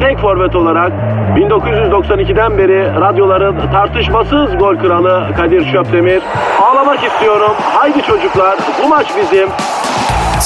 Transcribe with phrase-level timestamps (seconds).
[0.00, 0.92] tek forvet olarak
[1.36, 6.22] 1992'den beri radyoların tartışmasız gol kralı Kadir Şöpdemir.
[6.62, 7.52] Ağlamak istiyorum.
[7.60, 9.48] Haydi çocuklar bu maç bizim.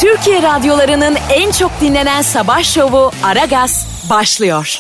[0.00, 4.78] Türkiye radyolarının en çok dinlenen sabah şovu Aragaz başlıyor.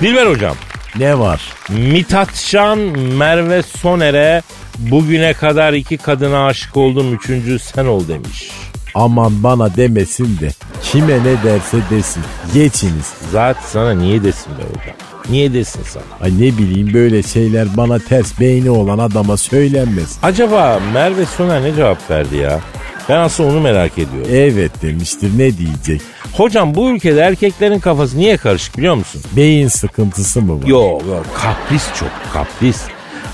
[0.00, 0.54] Dilber hocam.
[0.98, 1.40] Ne var?
[1.68, 2.78] Mithat Şan,
[3.18, 4.42] Merve Soner'e
[4.78, 8.50] bugüne kadar iki kadına aşık oldum üçüncü sen ol demiş.
[8.94, 10.48] Aman bana demesin de
[10.82, 12.22] kime ne derse desin.
[12.54, 13.12] Geçiniz.
[13.32, 14.94] Zaten sana niye desin be hocam?
[15.30, 16.02] Niye desin sana?
[16.20, 20.18] Ay ne bileyim böyle şeyler bana ters beyni olan adama söylenmez.
[20.22, 22.60] Acaba Merve Soner ne cevap verdi ya?
[23.08, 24.30] Ben aslında onu merak ediyorum.
[24.32, 26.00] Evet demiştir ne diyecek?
[26.32, 29.22] Hocam bu ülkede erkeklerin kafası niye karışık biliyor musun?
[29.36, 30.66] Beyin sıkıntısı mı var?
[30.66, 32.82] Yok yok kapris çok kapris.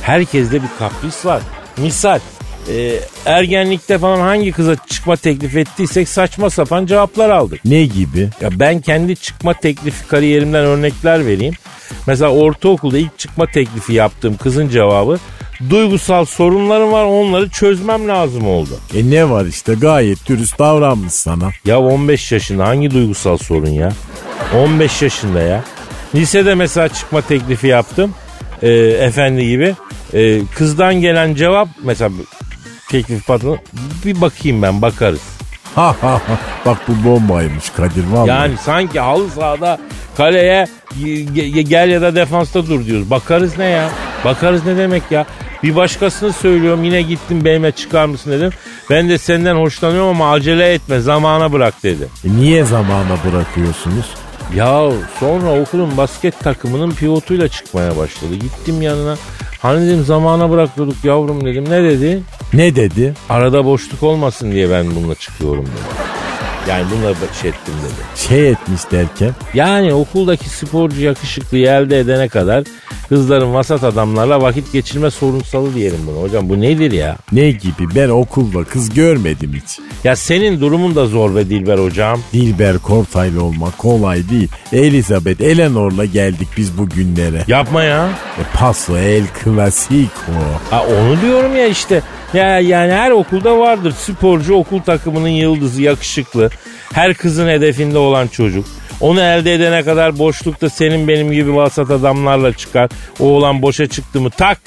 [0.03, 1.43] Herkeste bir kapris var.
[1.77, 2.19] Misal
[2.70, 7.64] e, ergenlikte falan hangi kıza çıkma teklif ettiysek saçma sapan cevaplar aldık.
[7.64, 8.28] Ne gibi?
[8.41, 11.55] Ya ben kendi çıkma teklifi kariyerimden örnekler vereyim.
[12.06, 15.19] Mesela ortaokulda ilk çıkma teklifi yaptığım kızın cevabı
[15.70, 18.81] duygusal sorunlarım var onları çözmem lazım oldu.
[18.94, 21.50] E ne var işte gayet dürüst davranmış sana.
[21.64, 23.92] Ya 15 yaşında hangi duygusal sorun ya?
[24.55, 25.64] 15 yaşında ya.
[26.14, 28.14] Lisede mesela çıkma teklifi yaptım.
[28.62, 28.69] Ee,
[29.00, 29.75] efendi gibi.
[30.14, 32.11] Ee, kızdan gelen cevap mesela
[32.91, 33.59] teklif patronu
[34.05, 35.21] bir bakayım ben bakarız.
[35.75, 36.21] Ha ha ha
[36.67, 38.29] bak bu bombaymış Kadir vallahi.
[38.29, 39.79] Yani sanki halı sahada
[40.17, 40.69] kaleye
[41.01, 43.11] ge- ge- gel ya da defansta dur diyoruz.
[43.11, 43.89] Bakarız ne ya?
[44.25, 45.27] Bakarız ne demek ya?
[45.63, 48.51] Bir başkasını söylüyorum yine gittim benimle çıkar mısın dedim.
[48.91, 52.09] Ben de senden hoşlanıyorum ama acele etme zamana bırak dedi.
[52.25, 54.07] E niye zamana bırakıyorsunuz?
[54.55, 54.91] Ya
[55.21, 58.34] sonra okulun basket takımının pivotuyla çıkmaya başladı.
[58.34, 59.17] Gittim yanına.
[59.62, 61.65] Hani dedim zamana bırakıyorduk yavrum dedim.
[61.71, 62.23] Ne dedi?
[62.53, 63.15] Ne dedi?
[63.29, 66.17] Arada boşluk olmasın diye ben bununla çıkıyorum dedi.
[66.69, 68.28] Yani bununla şey ettim dedi.
[68.28, 72.65] Şey etmiş derken Yani okuldaki sporcu yakışıklıyı elde edene kadar
[73.09, 76.22] kızların vasat adamlarla vakit geçirme sorunsalı diyelim bunu.
[76.22, 77.16] Hocam bu nedir ya?
[77.32, 79.78] ne gibi ben okulda kız görmedim hiç.
[80.05, 82.21] Ya senin durumun da zor be Dilber hocam.
[82.32, 84.49] Dilber Kortaylı olmak kolay değil.
[84.72, 87.44] Elizabeth Eleanor'la geldik biz bu günlere.
[87.49, 88.09] Yapma ya.
[88.38, 90.32] E paso el clasico.
[90.71, 92.03] Ha, onu diyorum ya işte.
[92.34, 96.50] Ya yani her okulda vardır sporcu okul takımının yıldızı yakışıklı.
[96.92, 98.64] Her kızın hedefinde olan çocuk.
[99.00, 102.91] Onu elde edene kadar boşlukta senin benim gibi vasat adamlarla çıkar.
[103.20, 104.59] O olan boşa çıktı mı tak.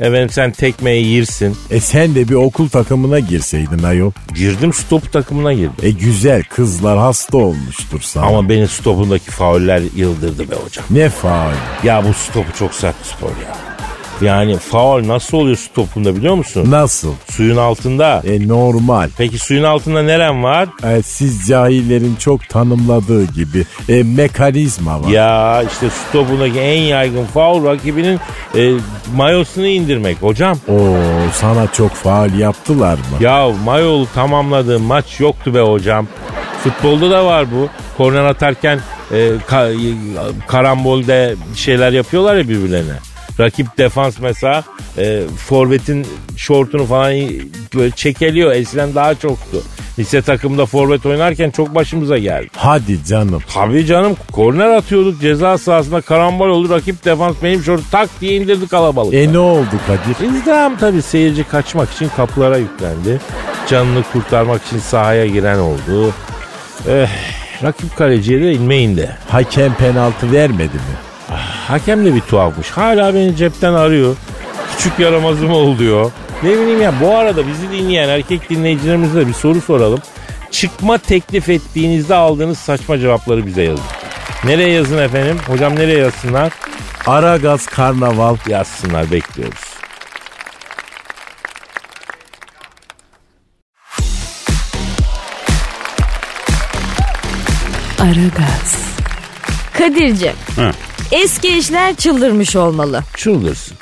[0.00, 1.56] Efendim sen tekmeyi yirsin.
[1.70, 4.12] E sen de bir okul takımına girseydin ayol.
[4.34, 5.72] Girdim stop takımına girdim.
[5.82, 8.26] E güzel kızlar hasta olmuştur sana.
[8.26, 10.84] Ama beni stopundaki fauller yıldırdı be hocam.
[10.90, 11.52] Ne faal.
[11.84, 13.73] Ya bu stopu çok sert spor ya.
[14.24, 16.70] Yani faul nasıl oluyor stopunda biliyor musun?
[16.70, 17.12] Nasıl?
[17.30, 18.22] Suyun altında.
[18.26, 19.10] E normal.
[19.18, 20.68] Peki suyun altında neren var?
[20.96, 25.08] E, siz cahillerin çok tanımladığı gibi e, mekanizma var.
[25.08, 28.20] Ya işte stopundaki en yaygın faul rakibinin
[28.56, 28.70] e,
[29.16, 30.58] mayosunu indirmek hocam.
[30.68, 30.96] Oo
[31.32, 33.00] sana çok faal yaptılar mı?
[33.20, 36.06] Ya mayolu tamamladığım maç yoktu be hocam.
[36.64, 37.68] Futbolda da var bu.
[37.96, 38.80] Korner atarken
[39.12, 39.16] e,
[39.50, 42.92] ka- karambolde şeyler yapıyorlar ya birbirlerine.
[43.40, 44.64] Rakip defans mesela
[44.98, 46.06] e, forvetin
[46.36, 47.12] şortunu falan
[47.74, 48.52] böyle çekeliyor.
[48.52, 49.62] Eskiden daha çoktu.
[49.98, 52.48] Lise takımda forvet oynarken çok başımıza geldi.
[52.56, 53.42] Hadi canım.
[53.54, 56.70] Tabii canım korner atıyorduk ceza sahasında karambol oldu.
[56.70, 59.14] Rakip defans benim şortu tak diye indirdi kalabalık.
[59.14, 60.28] E ne oldu Kadir?
[60.36, 63.20] İzdiham tabii seyirci kaçmak için kapılara yüklendi.
[63.68, 66.12] Canını kurtarmak için sahaya giren oldu.
[66.88, 67.08] Eh,
[67.62, 69.16] rakip kaleciye de inme indi.
[69.28, 71.03] Hakem penaltı vermedi mi?
[71.68, 72.70] Hakem de bir tuhafmış.
[72.70, 74.16] Hala beni cepten arıyor.
[74.76, 76.10] Küçük yaramazım ol diyor.
[76.42, 80.00] Ne bileyim ya bu arada bizi dinleyen erkek dinleyicilerimize de bir soru soralım.
[80.50, 83.84] Çıkma teklif ettiğinizde aldığınız saçma cevapları bize yazın.
[84.44, 85.38] Nereye yazın efendim?
[85.46, 86.52] Hocam nereye yazsınlar?
[87.06, 88.36] Aragaz Karnaval.
[88.48, 89.74] Yazsınlar bekliyoruz.
[98.00, 98.76] Aragaz.
[99.78, 100.72] Kadir'cim Hı.
[101.12, 103.02] Eski eşler çıldırmış olmalı.
[103.16, 103.76] Çıldırsın.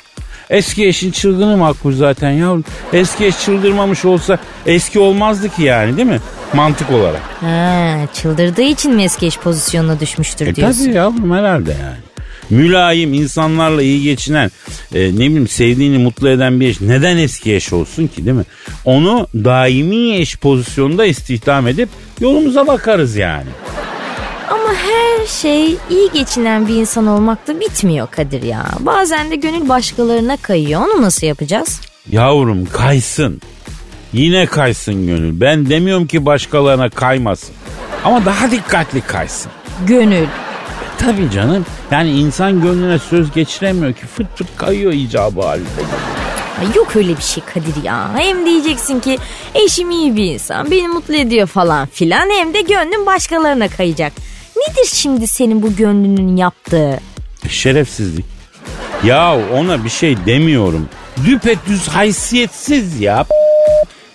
[0.49, 2.65] Eski eşin çılgını makbul zaten yavrum.
[2.93, 6.19] Eski eş çıldırmamış olsa eski olmazdı ki yani değil mi?
[6.53, 7.21] Mantık olarak.
[7.41, 10.85] Ha, çıldırdığı için mi eski eş pozisyonuna düşmüştür E diyorsun?
[10.85, 11.97] tabii yavrum herhalde yani.
[12.49, 14.51] Mülayim, insanlarla iyi geçinen,
[14.95, 18.43] e, ne bileyim sevdiğini mutlu eden bir eş neden eski eş olsun ki değil mi?
[18.85, 21.89] Onu daimi eş pozisyonunda istihdam edip
[22.19, 23.49] yolumuza bakarız yani.
[24.75, 28.65] Her şey iyi geçinen bir insan olmakta bitmiyor Kadir ya.
[28.79, 30.81] Bazen de gönül başkalarına kayıyor.
[30.81, 31.81] Onu nasıl yapacağız?
[32.11, 33.41] Yavrum kaysın.
[34.13, 35.41] Yine kaysın gönül.
[35.41, 37.55] Ben demiyorum ki başkalarına kaymasın.
[38.03, 39.51] Ama daha dikkatli kaysın.
[39.87, 40.25] Gönül.
[40.97, 41.65] Tabii canım.
[41.91, 45.67] Yani insan gönlüne söz geçiremiyor ki fıt fıt kayıyor icabı halinde.
[46.59, 48.09] Ay yok öyle bir şey Kadir ya.
[48.17, 49.17] Hem diyeceksin ki
[49.55, 52.29] eşim iyi bir insan beni mutlu ediyor falan filan.
[52.29, 54.13] Hem de gönlün başkalarına kayacak.
[54.57, 56.99] Nedir şimdi senin bu gönlünün yaptığı?
[57.49, 58.25] Şerefsizlik.
[59.03, 60.89] Ya ona bir şey demiyorum.
[61.25, 63.25] Düpedüz haysiyetsiz ya.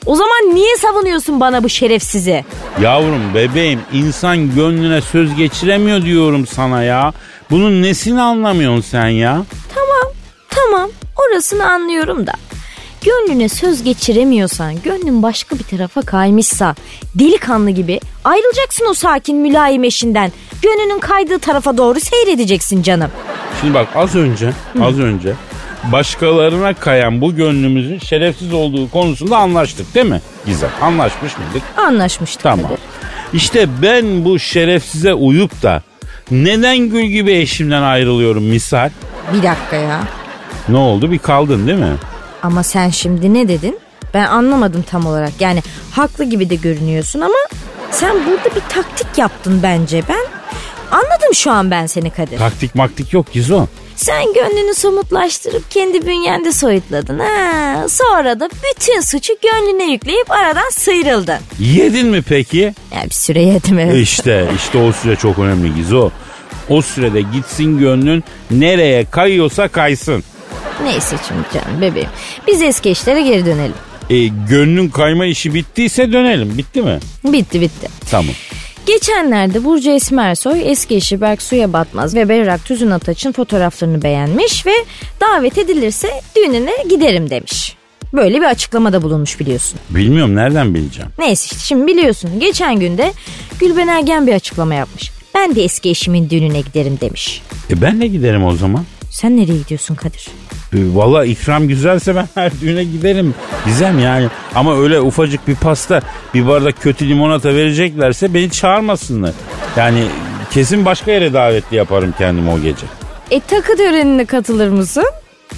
[0.06, 2.44] O zaman niye savunuyorsun bana bu şerefsizi?
[2.82, 7.12] Yavrum bebeğim insan gönlüne söz geçiremiyor diyorum sana ya.
[7.50, 9.43] Bunun nesini anlamıyorsun sen ya?
[9.75, 10.12] Tamam,
[10.50, 10.90] tamam.
[11.17, 12.32] Orasını anlıyorum da.
[13.05, 16.75] Gönlüne söz geçiremiyorsan, gönlün başka bir tarafa kaymışsa,
[17.15, 20.33] delikanlı gibi ayrılacaksın o sakin mülayim eşinden.
[20.62, 23.11] Gönlünün kaydığı tarafa doğru seyredeceksin canım.
[23.61, 24.53] Şimdi bak az önce,
[24.83, 25.33] az önce
[25.93, 30.21] başkalarına kayan bu gönlümüzün şerefsiz olduğu konusunda anlaştık değil mi?
[30.47, 31.62] Gizem anlaşmış mıydık?
[31.77, 32.67] Anlaşmıştık Tamam.
[32.67, 32.79] Kadir.
[33.33, 35.83] İşte ben bu şerefsize uyup da
[36.31, 38.91] neden gül gibi eşimden ayrılıyorum misal?
[39.33, 40.00] Bir dakika ya.
[40.69, 41.97] Ne oldu bir kaldın değil mi?
[42.43, 43.79] Ama sen şimdi ne dedin?
[44.14, 45.32] Ben anlamadım tam olarak.
[45.40, 47.35] Yani haklı gibi de görünüyorsun ama
[47.90, 50.02] sen burada bir taktik yaptın bence.
[50.08, 50.25] Ben
[50.90, 52.38] anladım şu an ben seni Kadir.
[52.38, 53.67] Taktik maktik yok Gizo.
[53.96, 57.19] Sen gönlünü somutlaştırıp kendi bünyende soyutladın.
[57.19, 57.88] Ha.
[57.88, 61.38] Sonra da bütün suçu gönlüne yükleyip aradan sıyrıldın.
[61.61, 62.75] Yedin mi peki?
[62.94, 63.96] Ya bir süre yedim evet.
[63.96, 66.11] İşte işte o süre çok önemli Gizo.
[66.69, 70.25] O sürede gitsin gönlün nereye kayıyorsa kaysın.
[70.83, 72.09] Neyse şimdi canım bebeğim.
[72.47, 73.75] Biz eski eşlere geri dönelim.
[74.11, 76.59] E, gönlün kayma işi bittiyse dönelim.
[76.59, 76.99] Bitti mi?
[77.25, 77.89] Bitti bitti.
[78.11, 78.35] Tamam.
[78.87, 84.73] Geçenlerde Burcu Esmersoy eski eşi Berk Suya Batmaz ve Berrak Tüzün Ataç'ın fotoğraflarını beğenmiş ve
[85.21, 87.77] davet edilirse düğününe giderim demiş.
[88.13, 89.79] Böyle bir açıklamada bulunmuş biliyorsun.
[89.91, 91.11] Bilmiyorum nereden bileceğim.
[91.19, 92.31] Neyse işte şimdi biliyorsun.
[92.41, 93.13] Geçen günde
[93.61, 95.11] Gülben Ergen bir açıklama yapmış.
[95.35, 97.43] Ben de eski eşimin düğününe giderim demiş.
[97.71, 98.85] E ben de giderim o zaman.
[99.11, 100.27] Sen nereye gidiyorsun Kadir?
[100.73, 103.35] E, Valla ikram güzelse ben her düğüne giderim.
[103.67, 104.29] Gizem yani.
[104.55, 106.01] Ama öyle ufacık bir pasta
[106.35, 109.33] bir bardak kötü limonata vereceklerse beni çağırmasınlar.
[109.77, 110.05] Yani
[110.51, 112.87] kesin başka yere davetli yaparım kendimi o gece.
[113.31, 115.05] E takı törenine katılır mısın?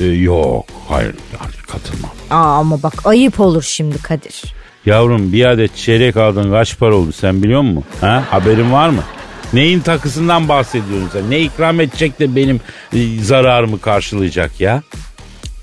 [0.00, 2.11] E, yok hayır, hayır katılmam.
[2.31, 4.43] Aa ama bak ayıp olur şimdi Kadir.
[4.87, 7.85] Yavrum bir adet çeyrek aldın kaç para oldu sen biliyor musun?
[8.00, 8.25] Ha?
[8.31, 9.02] Haberin var mı?
[9.52, 11.31] Neyin takısından bahsediyorsun sen?
[11.31, 12.61] Ne ikram edecek de benim
[12.93, 14.82] e, zararımı karşılayacak ya?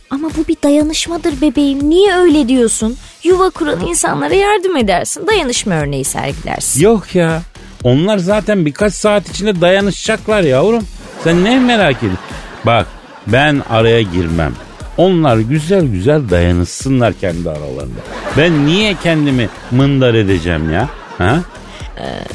[0.10, 1.90] Ama bu bir dayanışmadır bebeğim.
[1.90, 2.98] Niye öyle diyorsun?
[3.24, 5.28] Yuva kuran insanlara yardım edersin.
[5.28, 6.82] Dayanışma örneği sergilersin.
[6.82, 7.42] Yok ya.
[7.84, 10.84] Onlar zaten birkaç saat içinde dayanışacaklar yavrum.
[11.24, 12.20] Sen ne merak ediyorsun?
[12.66, 12.88] Bak
[13.28, 14.54] ben araya girmem.
[14.98, 18.00] Onlar güzel güzel dayanışsınlar kendi aralarında.
[18.38, 20.90] Ben niye kendimi mındar edeceğim ya?
[21.18, 21.40] Ha?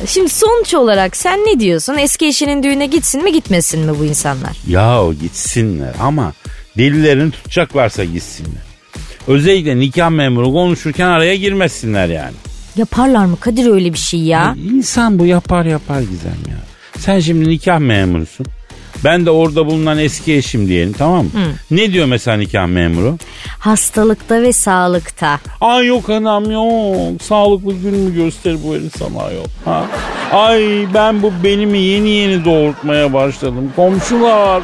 [0.07, 1.95] Şimdi sonuç olarak sen ne diyorsun?
[1.99, 4.57] Eski eşinin düğüne gitsin mi gitmesin mi bu insanlar?
[4.69, 6.33] Yahu gitsinler ama
[6.79, 8.63] delilerini tutacaklarsa gitsinler.
[9.29, 12.35] Özellikle nikah memuru konuşurken araya girmesinler yani.
[12.77, 14.57] Yaparlar mı Kadir öyle bir şey ya?
[14.73, 16.57] İnsan bu yapar yapar Gizem ya.
[16.99, 18.47] Sen şimdi nikah memurusun.
[19.05, 21.31] Ben de orada bulunan eski eşim diyelim tamam mı?
[21.71, 23.17] Ne diyor mesela nikah memuru?
[23.59, 25.41] Hastalıkta ve sağlıkta.
[25.61, 27.23] Ay yok anam yok.
[27.23, 29.47] Sağlıklı gün mü gösterir bu herif sana yok.
[29.65, 29.85] Ha?
[30.33, 33.73] Ay ben bu belimi yeni yeni doğurtmaya başladım.
[33.77, 34.63] Komşular.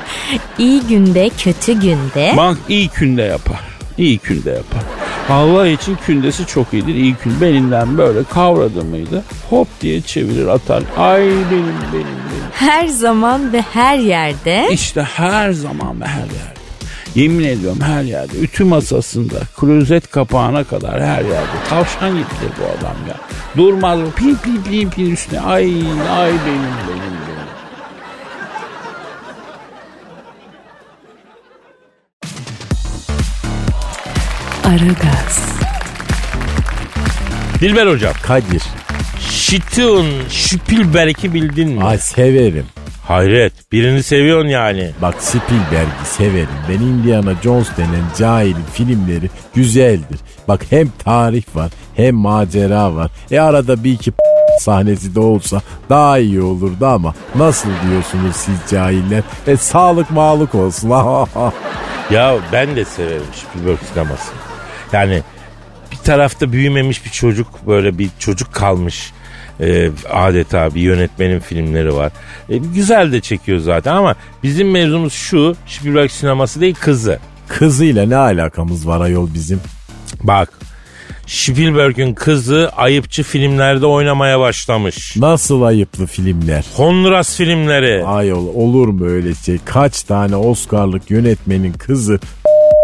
[0.59, 2.33] İyi günde kötü günde.
[2.37, 3.61] Bak iyi günde yapar.
[3.99, 4.83] İyi günde yapar.
[5.31, 6.95] Allah için kündesi çok iyidir.
[6.95, 9.25] İyi gün belinden böyle kavradı mıydı?
[9.51, 10.83] Hop diye çevirir atar.
[10.99, 12.28] Ay benim benim.
[12.59, 14.69] Her zaman ve her yerde.
[14.73, 16.59] İşte her zaman ve her yerde.
[17.15, 18.39] Yemin ediyorum her yerde.
[18.39, 21.47] Ütü masasında, klozet kapağına kadar her yerde.
[21.69, 23.15] Tavşan gibidir bu adam ya.
[23.57, 23.99] Durmaz.
[24.17, 25.41] Pin pin pin pin üstüne.
[25.41, 25.65] Ay
[26.11, 27.49] ay benim benim benim.
[34.65, 35.49] Aragaz,
[37.61, 38.13] Dilber hocam.
[38.23, 38.63] Kadir.
[39.39, 41.85] Şitun Spielberg'i bildin mi?
[41.85, 42.67] Ay severim.
[43.07, 44.91] Hayret birini seviyorsun yani.
[45.03, 46.49] Bak Spielberg'i severim.
[46.69, 50.21] Ben Indiana Jones denen cahilin filmleri güzeldir.
[50.49, 53.11] Bak hem tarih var hem macera var.
[53.31, 54.13] E arada bir iki
[54.61, 59.23] sahnesi de olsa daha iyi olurdu ama nasıl diyorsunuz siz cahiller?
[59.47, 60.91] E sağlık mağlık olsun.
[62.11, 64.35] Ya ben de severim Spielberg sinemasını.
[64.93, 65.23] Yani
[65.93, 69.13] bir tarafta büyümemiş bir çocuk böyle bir çocuk kalmış
[69.61, 72.13] e, adeta bir yönetmenin filmleri var.
[72.49, 77.19] E, güzel de çekiyor zaten ama bizim mevzumuz şu Spielberg sineması değil kızı.
[77.49, 79.61] Kızıyla ne alakamız var ayol bizim?
[80.23, 80.49] Bak
[81.27, 85.17] Spielberg'ün kızı ayıpçı filmlerde oynamaya başlamış.
[85.17, 86.65] Nasıl ayıplı filmler?
[86.75, 88.05] Honduras filmleri.
[88.07, 89.59] Ayol olur mu öyle şey?
[89.65, 92.21] Kaç tane Oscar'lık yönetmenin kızı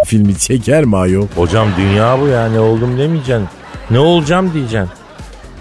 [0.07, 1.27] filmi çeker mi ayol?
[1.37, 3.49] Hocam dünya bu ya ne oldum demeyeceksin.
[3.91, 4.91] Ne olacağım diyeceksin.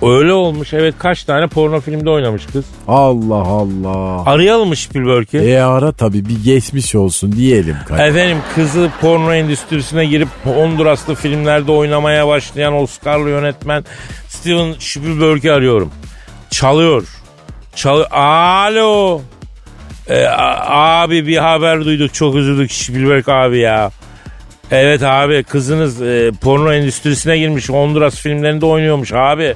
[0.06, 2.66] Öyle olmuş evet kaç tane porno filmde oynamış kız.
[2.88, 4.24] Allah Allah.
[4.26, 5.38] Arayalım mı Spielberg'i?
[5.38, 7.76] E ara tabii bir geçmiş olsun diyelim.
[7.88, 8.04] Kadir.
[8.04, 13.86] Efendim kızı porno endüstrisine girip Honduraslı filmlerde oynamaya başlayan Oscar'lı yönetmen
[14.28, 15.92] Steven Spielberg'i arıyorum.
[16.50, 17.04] Çalıyor.
[17.76, 18.08] Çalıyor.
[18.12, 19.22] Alo.
[20.38, 23.92] A- abi bir haber duyduk çok üzüldük Spielberg abi ya.
[24.72, 29.56] Evet abi kızınız e, porno endüstrisine girmiş Honduras filmlerinde oynuyormuş abi.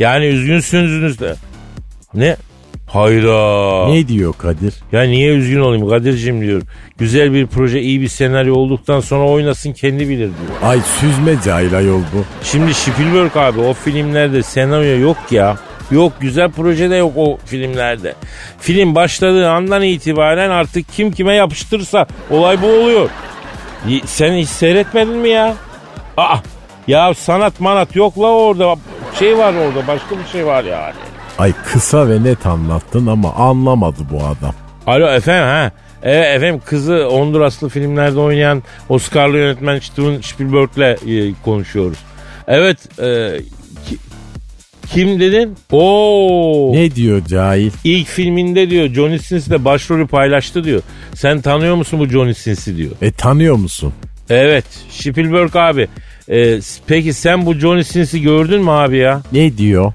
[0.00, 1.34] Yani üzgünsünüz de.
[2.14, 2.36] Ne?
[2.86, 3.86] Hayda.
[3.88, 4.74] Ne diyor Kadir?
[4.92, 6.62] Ya niye üzgün olayım Kadir'cim diyor.
[6.98, 10.70] Güzel bir proje iyi bir senaryo olduktan sonra oynasın kendi bilir diyor.
[10.70, 12.24] Ay süzme cahil ayol bu.
[12.44, 15.56] Şimdi Spielberg abi o filmlerde senaryo yok ya.
[15.90, 18.14] Yok güzel proje de yok o filmlerde.
[18.60, 23.10] Film başladığı andan itibaren artık kim kime yapıştırsa olay bu oluyor.
[24.04, 25.54] Sen hiç seyretmedin mi ya?
[26.16, 26.36] Aa,
[26.90, 28.76] ya sanat manat yok la orada.
[29.18, 30.94] Şey var orada başka bir şey var yani.
[31.38, 34.54] Ay kısa ve net anlattın ama anlamadı bu adam.
[34.86, 35.70] Alo efendim ha.
[36.02, 41.98] Evet efendim kızı Honduraslı filmlerde oynayan Oscar'lı yönetmen Steven Spielberg'le e, konuşuyoruz.
[42.48, 43.38] Evet e,
[43.88, 43.96] ki-
[44.92, 45.56] kim dedin?
[45.72, 46.72] Oo.
[46.72, 47.70] Ne diyor cahil?
[47.84, 50.82] İlk filminde diyor Johnny Sins de başrolü paylaştı diyor.
[51.14, 52.90] Sen tanıyor musun bu Johnny Sins'i diyor.
[53.02, 53.92] E tanıyor musun?
[54.30, 55.88] Evet Spielberg abi.
[56.30, 59.22] E, peki sen bu Johnny Sins'i gördün mü abi ya?
[59.32, 59.92] Ne diyor?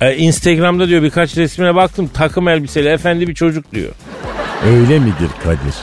[0.00, 3.92] E, Instagram'da diyor birkaç resmine baktım takım elbiseli efendi bir çocuk diyor.
[4.66, 5.74] Öyle midir Kadir?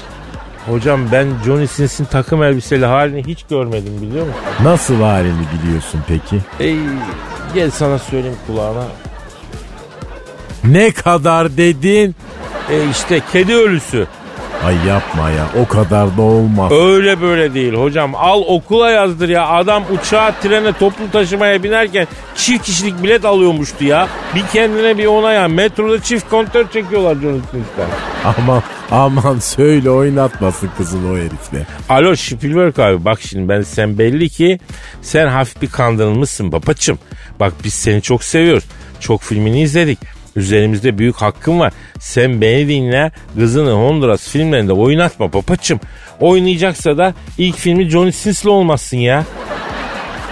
[0.65, 4.41] Hocam ben Johnny Sins'in takım elbiseli halini hiç görmedim biliyor musun?
[4.63, 5.33] Nasıl halini
[5.63, 6.41] biliyorsun peki?
[6.59, 6.77] Ey,
[7.53, 8.83] gel sana söyleyeyim kulağına.
[10.63, 12.15] Ne kadar dedin?
[12.71, 14.07] E işte kedi ölüsü.
[14.65, 16.71] Ay yapma ya o kadar da olmaz.
[16.71, 18.15] Öyle böyle değil hocam.
[18.15, 19.47] Al okula yazdır ya.
[19.47, 24.07] Adam uçağa, trene, toplu taşımaya binerken çift kişilik bilet alıyormuştu ya.
[24.35, 25.47] Bir kendine bir ona ya.
[25.47, 27.87] Metroda çift kontör çekiyorlar Johnny Sins'ten.
[28.37, 31.65] Aman aman söyle oynatmasın kızın o herifle.
[31.89, 34.59] Alo Spielberg abi bak şimdi ben sen belli ki
[35.01, 36.99] sen hafif bir kandırılmışsın babacım.
[37.39, 38.63] Bak biz seni çok seviyoruz.
[38.99, 39.99] Çok filmini izledik.
[40.35, 41.73] Üzerimizde büyük hakkın var.
[41.99, 43.11] Sen beni dinle.
[43.35, 45.79] Kızını Honduras filmlerinde oynatma babacım.
[46.19, 49.25] Oynayacaksa da ilk filmi Johnny Sins'le olmasın ya.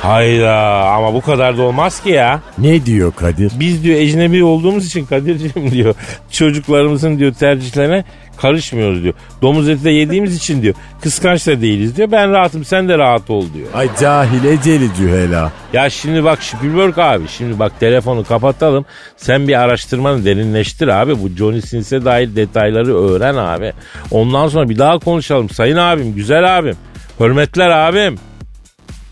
[0.01, 0.55] Hayda
[0.85, 2.41] ama bu kadar da olmaz ki ya.
[2.57, 3.51] Ne diyor Kadir?
[3.59, 5.95] Biz diyor ecnebi olduğumuz için Kadir'ciğim diyor
[6.31, 8.03] çocuklarımızın diyor tercihlerine
[8.41, 9.13] karışmıyoruz diyor.
[9.41, 12.11] Domuz eti de yediğimiz için diyor kıskanç da değiliz diyor.
[12.11, 13.67] Ben rahatım sen de rahat ol diyor.
[13.73, 15.51] Ay cahil eceli cühela.
[15.73, 18.85] Ya şimdi bak Spielberg abi şimdi bak telefonu kapatalım.
[19.17, 21.21] Sen bir araştırmanı derinleştir abi.
[21.21, 23.73] Bu Johnny Sins'e dair detayları öğren abi.
[24.11, 25.49] Ondan sonra bir daha konuşalım.
[25.49, 26.75] Sayın abim güzel abim.
[27.19, 28.19] Hürmetler abim.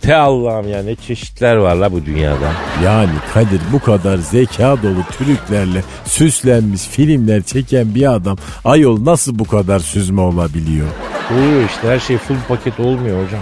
[0.02, 2.52] Te Allah'ım ya ne çeşitler var la bu dünyada.
[2.86, 9.46] Yani Kadir bu kadar zeka dolu trüklerle süslenmiş filmler çeken bir adam ayol nasıl bu
[9.46, 10.88] kadar süzme olabiliyor?
[11.34, 13.42] Oluyor işte her şey full paket olmuyor hocam.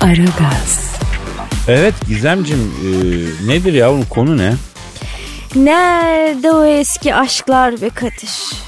[0.00, 0.96] Aragaz,
[1.68, 2.88] Evet Gizemcim e,
[3.48, 4.54] nedir yavrum konu ne?
[5.56, 8.62] Nerede o eski aşklar be Kadir?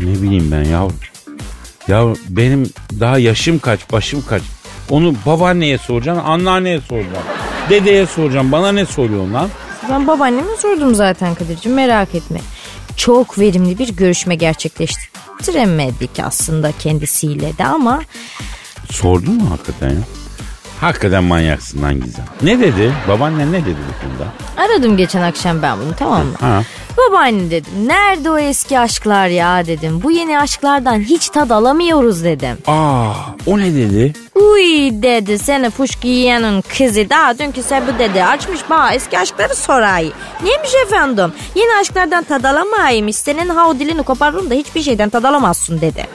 [0.00, 0.96] Ne bileyim ben yavrum.
[1.88, 4.42] Ya benim daha yaşım kaç başım kaç.
[4.90, 7.22] Onu babaanneye soracaksın anneanneye soracaksın.
[7.70, 9.48] Dedeye soracağım bana ne soruyorsun lan?
[9.90, 12.40] Ben babaanneme sordum zaten Kadir'cim merak etme.
[12.96, 18.00] Çok verimli bir görüşme gerçekleştiremedik aslında kendisiyle de ama
[18.90, 20.00] Sordun mu hakikaten ya?
[20.80, 22.24] Hakikaten manyaksın lan Gizem.
[22.42, 22.92] Ne dedi?
[23.08, 24.32] Babaannen ne dedi bu konuda?
[24.56, 26.32] Aradım geçen akşam ben bunu tamam mı?
[26.40, 26.62] Ha.
[26.96, 30.02] Babaanne dedim nerede o eski aşklar ya dedim.
[30.02, 32.58] Bu yeni aşklardan hiç tad alamıyoruz dedim.
[32.66, 33.12] Aa,
[33.46, 34.12] o ne dedi?
[34.34, 34.62] Uy
[35.02, 40.12] dedi seni fuşki yiyenin kızı daha dünkü sebu dedi açmış bana eski aşkları soray.
[40.44, 45.24] Neymiş efendim yeni aşklardan tad alamaymış senin ha o dilini koparırım da hiçbir şeyden tad
[45.24, 46.06] alamazsın dedi.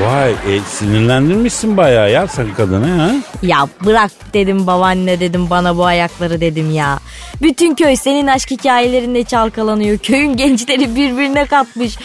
[0.00, 3.10] Vay e, sinirlendirmişsin bayağı ya sen kadını ha?
[3.42, 6.98] Ya bırak dedim babaanne dedim bana bu ayakları dedim ya.
[7.42, 9.98] Bütün köy senin aşk hikayelerinde çalkalanıyor.
[10.24, 11.98] Köyün gençleri birbirine katmış.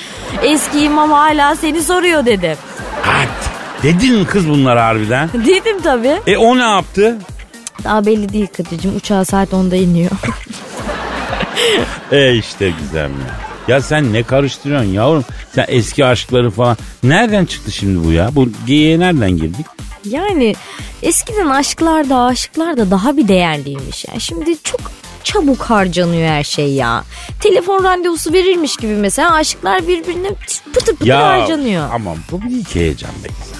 [0.43, 2.57] Eski imam hala seni soruyor dedim.
[3.03, 3.49] At.
[3.83, 5.29] Dedin mi kız bunlar harbiden?
[5.33, 6.21] Dedim tabii.
[6.27, 7.17] E o ne yaptı?
[7.83, 10.11] Daha belli değil Kadir'cim uçağı saat 10'da iniyor.
[12.11, 13.35] E işte güzel ya.
[13.67, 15.25] Ya sen ne karıştırıyorsun yavrum?
[15.55, 16.77] Sen eski aşkları falan.
[17.03, 18.29] Nereden çıktı şimdi bu ya?
[18.35, 19.65] Bu geyiğe nereden girdik?
[20.05, 20.55] yani
[21.03, 24.05] eskiden aşklar da aşıklar da daha bir değerliymiş.
[24.07, 24.81] Yani şimdi çok
[25.23, 27.03] çabuk harcanıyor her şey ya.
[27.39, 30.29] Telefon randevusu verilmiş gibi mesela aşıklar birbirine
[30.73, 31.89] pıtır pıtır harcanıyor.
[31.93, 33.59] Ama bu büyük heyecan be güzel.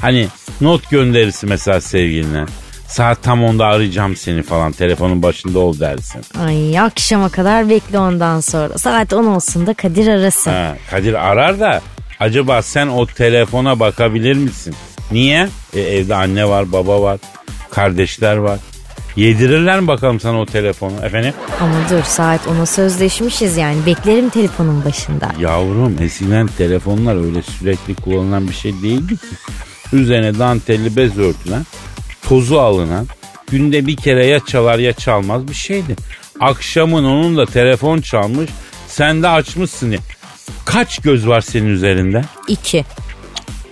[0.00, 0.28] Hani
[0.60, 2.44] not gönderisi mesela sevgiline.
[2.88, 6.20] Saat tam onda arayacağım seni falan telefonun başında ol dersin.
[6.46, 8.78] Ay akşama kadar bekle ondan sonra.
[8.78, 10.50] Saat 10 olsun da Kadir arasın.
[10.50, 11.80] Ha, Kadir arar da
[12.20, 14.74] acaba sen o telefona bakabilir misin?
[15.12, 15.48] Niye?
[15.74, 17.18] E, evde anne var, baba var,
[17.70, 18.58] kardeşler var.
[19.18, 21.32] Yedirirler mi bakalım sana o telefonu efendim?
[21.60, 23.86] Ama dur saat 10'a sözleşmişiz yani.
[23.86, 25.32] Beklerim telefonun başında.
[25.40, 29.26] Yavrum eskiden telefonlar öyle sürekli kullanılan bir şey değildi ki.
[29.92, 31.66] Üzerine dantelli bez örtülen,
[32.28, 33.06] tozu alınan,
[33.50, 35.96] günde bir kere ya çalar ya çalmaz bir şeydi.
[36.40, 38.50] Akşamın onun da telefon çalmış,
[38.88, 39.90] sen de açmışsın.
[39.90, 39.98] ya.
[40.64, 42.24] Kaç göz var senin üzerinde?
[42.48, 42.84] 2,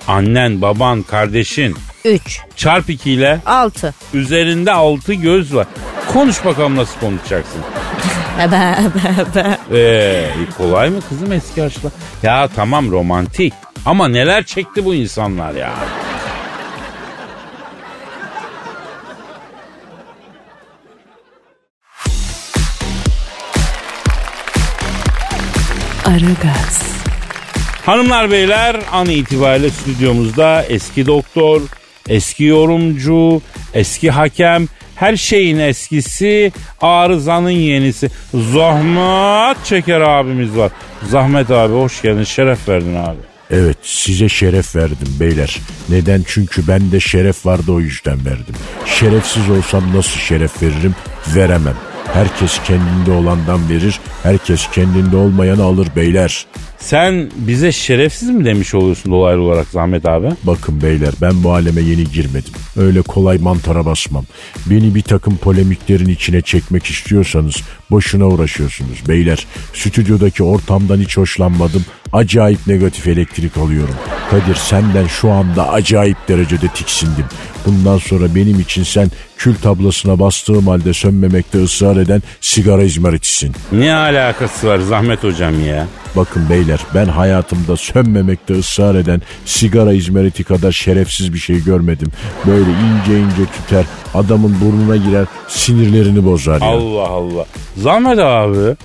[0.09, 1.77] Annen, baban, kardeşin.
[2.07, 3.95] 3, Çarp ikiyle 6.
[4.15, 5.67] üzerinde altı göz var.
[6.13, 7.61] Konuş bakalım nasıl konuşacaksın.
[8.41, 9.79] Ebe ebe ebe.
[9.79, 11.93] Ee, kolay mı kızım eski aşklar?
[12.23, 13.53] Ya tamam romantik
[13.87, 15.73] ama neler çekti bu insanlar ya.
[26.07, 26.83] Aragaz,
[27.87, 31.63] Hanımlar beyler an itibariyle stüdyomuzda eski doktor,
[32.09, 33.43] eski yorumcu,
[33.75, 38.11] eski hakem, her şeyin eskisi, arızanın yenisi.
[38.53, 40.73] Zahmet Çeker abimiz var.
[41.11, 43.19] Zahmet abi hoş geldin, şeref verdin abi.
[43.51, 45.57] Evet size şeref verdim beyler.
[45.89, 46.25] Neden?
[46.29, 48.55] Çünkü bende şeref vardı o yüzden verdim.
[49.01, 50.95] Şerefsiz olsam nasıl şeref veririm?
[51.35, 51.77] Veremem.
[52.15, 54.01] Herkes kendinde olandan verir.
[54.23, 56.47] Herkes kendinde olmayanı alır beyler.
[56.79, 60.29] Sen bize şerefsiz mi demiş oluyorsun dolaylı olarak Zahmet abi?
[60.45, 62.53] Bakın beyler ben bu aleme yeni girmedim.
[62.77, 64.25] Öyle kolay mantara basmam.
[64.67, 67.57] Beni bir takım polemiklerin içine çekmek istiyorsanız
[67.91, 69.47] boşuna uğraşıyorsunuz beyler.
[69.75, 71.85] Stüdyodaki ortamdan hiç hoşlanmadım.
[72.13, 73.95] Acayip negatif elektrik alıyorum.
[74.31, 77.25] Kadir senden şu anda acayip derecede tiksindim.
[77.67, 83.53] Bundan sonra benim için sen kül tablasına bastığım halde sönmemekte ısrar eden sigara izmaritisin.
[83.73, 85.87] Ne alakası var Zahmet hocam ya?
[86.17, 92.09] Bakın beyler ben hayatımda sönmemekte ısrar eden sigara izmariti kadar şerefsiz bir şey görmedim.
[92.47, 96.67] Böyle ince ince tüter adamın burnuna girer sinirlerini bozar ya.
[96.67, 97.47] Allah Allah.
[97.77, 98.77] Zahmet abi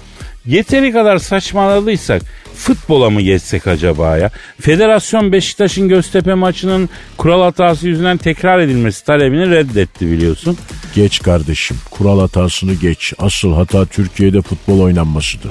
[0.45, 2.21] yeteri kadar saçmaladıysak
[2.55, 4.31] futbola mı geçsek acaba ya?
[4.59, 10.57] Federasyon Beşiktaş'ın Göztepe maçının kural hatası yüzünden tekrar edilmesi talebini reddetti biliyorsun.
[10.95, 13.13] Geç kardeşim kural hatasını geç.
[13.19, 15.49] Asıl hata Türkiye'de futbol oynanmasıdır.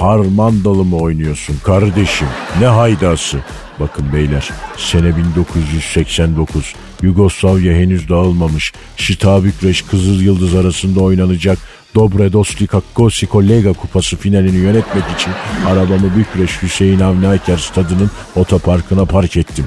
[0.00, 0.20] Hayda.
[0.20, 2.28] Harmandalı mı oynuyorsun kardeşim?
[2.60, 3.38] Ne haydası?
[3.80, 8.72] Bakın beyler sene 1989 Yugoslavya henüz dağılmamış.
[8.96, 11.58] Şita Bükreş Kızıl Yıldız arasında oynanacak
[11.94, 15.32] Dobredosti Kakosiko Lega kupası finalini yönetmek için
[15.66, 19.64] arabamı Bükreş Hüseyin Avni Aker stadının otoparkına park ettim.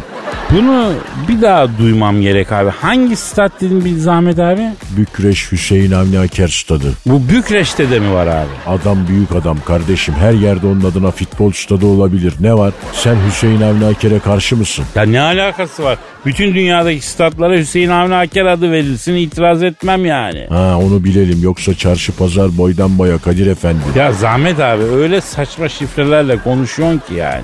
[0.51, 0.93] Bunu
[1.27, 2.69] bir daha duymam gerek abi.
[2.69, 4.61] Hangi stat dedin bir Zahmet abi?
[4.97, 6.93] Bükreş Hüseyin Avni Aker stadı.
[7.05, 8.77] Bu Bükreş'te de mi var abi?
[8.79, 10.13] Adam büyük adam kardeşim.
[10.19, 12.33] Her yerde onun adına futbol stadı olabilir.
[12.39, 12.73] Ne var?
[12.93, 14.85] Sen Hüseyin Avni Aker'e karşı mısın?
[14.95, 15.97] Ya ne alakası var?
[16.25, 20.45] Bütün dünyadaki statlara Hüseyin Avni Aker adı verilsin itiraz etmem yani.
[20.49, 21.39] Ha onu bilelim.
[21.43, 23.79] Yoksa çarşı pazar boydan boya Kadir Efendi.
[23.95, 27.43] Ya Zahmet abi öyle saçma şifrelerle konuşuyorsun ki yani.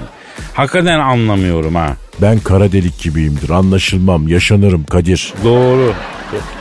[0.54, 1.96] Hakikaten anlamıyorum ha.
[2.22, 3.50] Ben kara delik gibiyimdir.
[3.50, 4.28] Anlaşılmam.
[4.28, 5.34] Yaşanırım Kadir.
[5.44, 5.94] Doğru.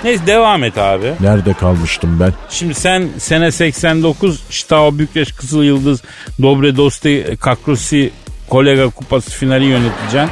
[0.05, 1.13] Neyse devam et abi.
[1.21, 2.33] Nerede kalmıştım ben?
[2.51, 6.03] Şimdi sen sene 89 Ştao Bükreş Kızıl Yıldız
[6.43, 8.11] Dobre Dosti Kakrosi
[8.51, 10.31] Kolega Kupası finali yöneteceksin.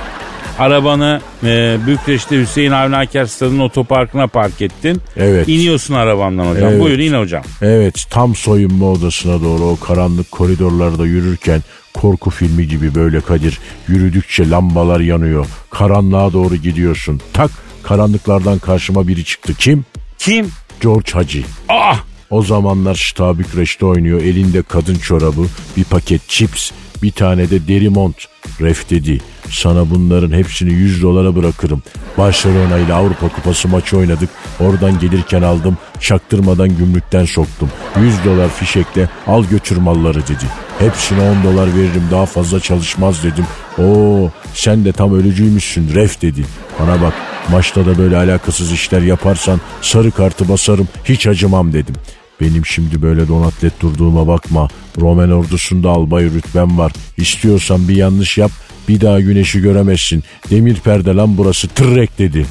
[0.58, 5.02] Arabanı e, Bükreş'te Hüseyin Avni Aker Stadı'nın otoparkına park ettin.
[5.16, 5.48] Evet.
[5.48, 6.68] İniyorsun arabandan hocam.
[6.68, 6.80] Evet.
[6.82, 7.42] Buyur in hocam.
[7.62, 11.62] Evet tam soyunma odasına doğru o karanlık koridorlarda yürürken
[12.00, 15.46] korku filmi gibi böyle Kadir yürüdükçe lambalar yanıyor.
[15.70, 17.20] Karanlığa doğru gidiyorsun.
[17.32, 17.50] Tak
[17.82, 19.54] karanlıklardan karşıma biri çıktı.
[19.58, 19.84] Kim?
[20.18, 20.50] Kim?
[20.80, 21.44] George Hacı.
[21.68, 22.04] Ah!
[22.30, 24.20] O zamanlar Şta Bükreş'te oynuyor.
[24.20, 26.70] Elinde kadın çorabı, bir paket chips,
[27.02, 28.16] bir tane de deri mont.
[28.60, 29.20] Ref dedi.
[29.50, 31.82] Sana bunların hepsini 100 dolara bırakırım.
[32.18, 34.30] Barcelona ile Avrupa Kupası maçı oynadık.
[34.60, 35.78] Oradan gelirken aldım.
[36.00, 37.70] Çaktırmadan gümrükten soktum.
[38.00, 40.44] 100 dolar fişekle al götür malları dedi.
[40.78, 43.46] Hepsine 10 dolar veririm daha fazla çalışmaz dedim.
[43.78, 46.44] Oo sen de tam ölücüymüşsün ref dedi.
[46.80, 47.12] Bana bak
[47.50, 51.94] maçta da böyle alakasız işler yaparsan sarı kartı basarım hiç acımam dedim.
[52.40, 54.68] Benim şimdi böyle donatlet durduğuma bakma.
[55.00, 56.92] Roman ordusunda albay rütbem var.
[57.16, 58.50] İstiyorsan bir yanlış yap
[58.88, 60.24] bir daha güneşi göremezsin.
[60.50, 62.46] Demir perde lan burası tırrek dedi.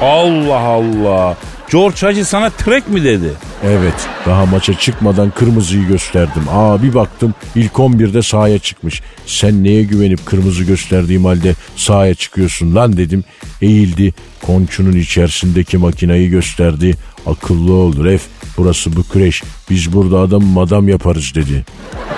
[0.00, 1.36] Allah Allah.
[1.72, 3.30] George Hacı sana trek mi dedi?
[3.64, 6.42] Evet daha maça çıkmadan kırmızıyı gösterdim.
[6.50, 9.02] Aa bir baktım ilk 11'de sahaya çıkmış.
[9.26, 13.24] Sen neye güvenip kırmızı gösterdiğim halde sahaya çıkıyorsun lan dedim.
[13.62, 16.94] Eğildi konçunun içerisindeki makinayı gösterdi.
[17.26, 18.22] Akıllı ol ref
[18.56, 21.64] burası Bükreş biz burada adam adam yaparız dedi.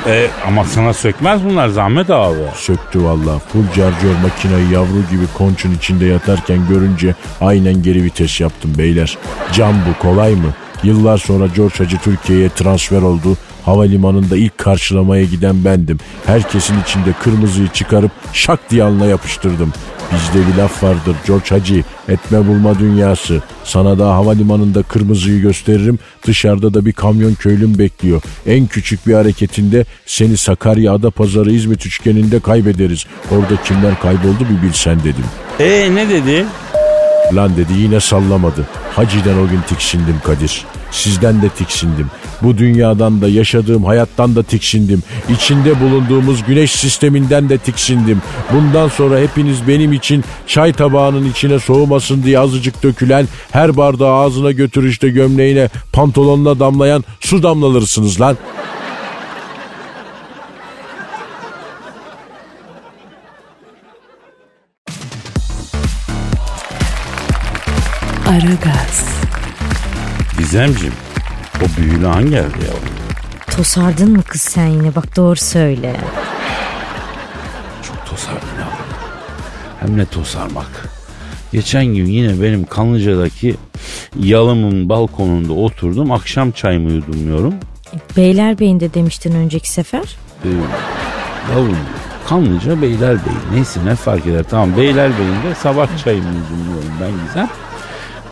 [0.07, 2.39] E, ama sana sökmez bunlar Zahmet abi.
[2.57, 3.39] Söktü valla.
[3.39, 9.19] Full charger makinayı yavru gibi konçun içinde yatarken görünce aynen geri vites yaptım beyler.
[9.53, 10.55] Cam bu kolay mı?
[10.83, 13.37] Yıllar sonra George Hacı Türkiye'ye transfer oldu.
[13.65, 15.99] Havalimanında ilk karşılamaya giden bendim.
[16.27, 19.73] Herkesin içinde kırmızıyı çıkarıp şak diye alnına yapıştırdım.
[20.13, 23.43] Bizde bir laf vardır George Hacı etme bulma dünyası.
[23.65, 28.23] Sana da havalimanında kırmızıyı gösteririm dışarıda da bir kamyon köylüm bekliyor.
[28.47, 33.07] En küçük bir hareketinde seni Sakarya Adapazarı İzmit üçgeninde kaybederiz.
[33.31, 35.25] Orada kimler kayboldu bir bilsen dedim.
[35.61, 36.45] E ne dedi?
[37.35, 38.67] Lan dedi yine sallamadı.
[38.95, 40.65] Hacı'dan o gün tiksindim Kadir.
[40.91, 42.07] Sizden de tiksindim.
[42.43, 45.03] Bu dünyadan da yaşadığım hayattan da tiksindim.
[45.29, 48.23] İçinde bulunduğumuz güneş sisteminden de tiksindim.
[48.53, 54.53] Bundan sonra hepiniz benim için çay tabağının içine soğumasın diye azıcık dökülen her bardağı ağzına
[54.53, 58.37] götürüşte gömleğine pantolonuna damlayan su damlalırsınız lan.
[70.57, 70.95] Gizemciğim
[71.59, 72.95] o büyülü an geldi yavrum.
[73.57, 75.97] Tosardın mı kız sen yine bak doğru söyle.
[77.83, 78.87] Çok tosardım yavrum.
[79.81, 80.89] Hem ne tosarmak.
[81.53, 83.57] Geçen gün yine benim Kanlıca'daki
[84.21, 86.13] yalımın balkonunda oturdum.
[86.13, 87.55] Akşam çayımı yudumluyorum.
[88.17, 90.17] Beylerbeyi'nde demiştin önceki sefer.
[90.45, 90.49] Ee,
[91.53, 91.77] yavrum
[92.29, 93.37] Kanlıca Beylerbeyi.
[93.53, 94.45] Neyse ne fark eder.
[94.51, 97.49] Tamam Beylerbeyi'nde sabah çayımı yudumluyorum ben güzel.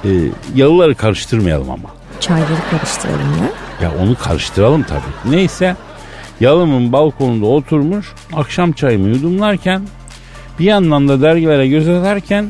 [0.05, 2.04] Ee, yalıları karıştırmayalım ama.
[2.27, 3.51] Çayları karıştıralım ya.
[3.83, 5.35] Ya onu karıştıralım tabii.
[5.37, 5.77] Neyse
[6.41, 9.83] yalımın balkonunda oturmuş akşam çayımı yudumlarken
[10.59, 12.47] bir yandan da dergilere göz atarken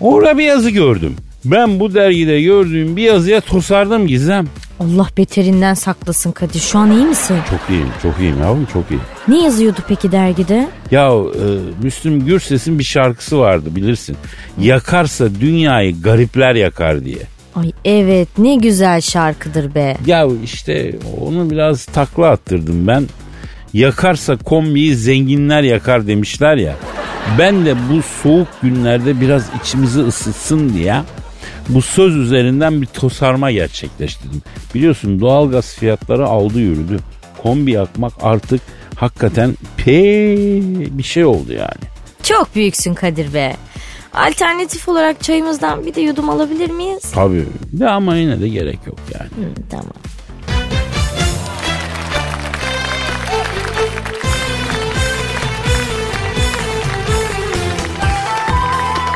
[0.00, 1.16] orada bir yazı gördüm.
[1.44, 4.46] Ben bu dergide gördüğüm bir yazıya tosardım Gizem.
[4.80, 6.60] Allah beterinden saklasın Kadir.
[6.60, 7.36] Şu an iyi misin?
[7.50, 9.00] Çok iyiyim, çok iyiyim yavrum, çok iyi.
[9.28, 10.68] Ne yazıyordu peki dergide?
[10.90, 11.46] Ya e,
[11.82, 14.16] Müslüm Gürses'in bir şarkısı vardı bilirsin.
[14.60, 17.35] Yakarsa dünyayı garipler yakar diye.
[17.56, 19.96] Ay evet ne güzel şarkıdır be.
[20.06, 23.06] Ya işte onu biraz takla attırdım ben.
[23.72, 26.76] Yakarsa kombiyi zenginler yakar demişler ya.
[27.38, 30.94] Ben de bu soğuk günlerde biraz içimizi ısıtsın diye
[31.68, 34.42] bu söz üzerinden bir tosarma gerçekleştirdim.
[34.74, 36.98] Biliyorsun doğalgaz fiyatları aldı yürüdü.
[37.42, 38.60] Kombi yakmak artık
[38.96, 40.16] hakikaten pe
[40.98, 41.86] bir şey oldu yani.
[42.22, 43.56] Çok büyüksün Kadir be.
[44.16, 47.02] Alternatif olarak çayımızdan bir de yudum alabilir miyiz?
[47.14, 49.28] Tabii de ama yine de gerek yok yani.
[49.30, 49.92] Hı, tamam.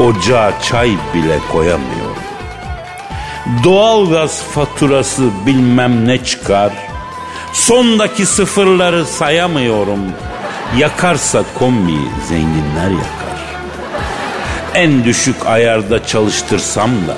[0.00, 2.16] Ocağa çay bile koyamıyorum.
[3.64, 6.72] Doğalgaz faturası bilmem ne çıkar.
[7.52, 10.00] Sondaki sıfırları sayamıyorum.
[10.78, 13.19] Yakarsa kombi zenginler yakar.
[14.74, 17.16] En düşük ayarda çalıştırsam da,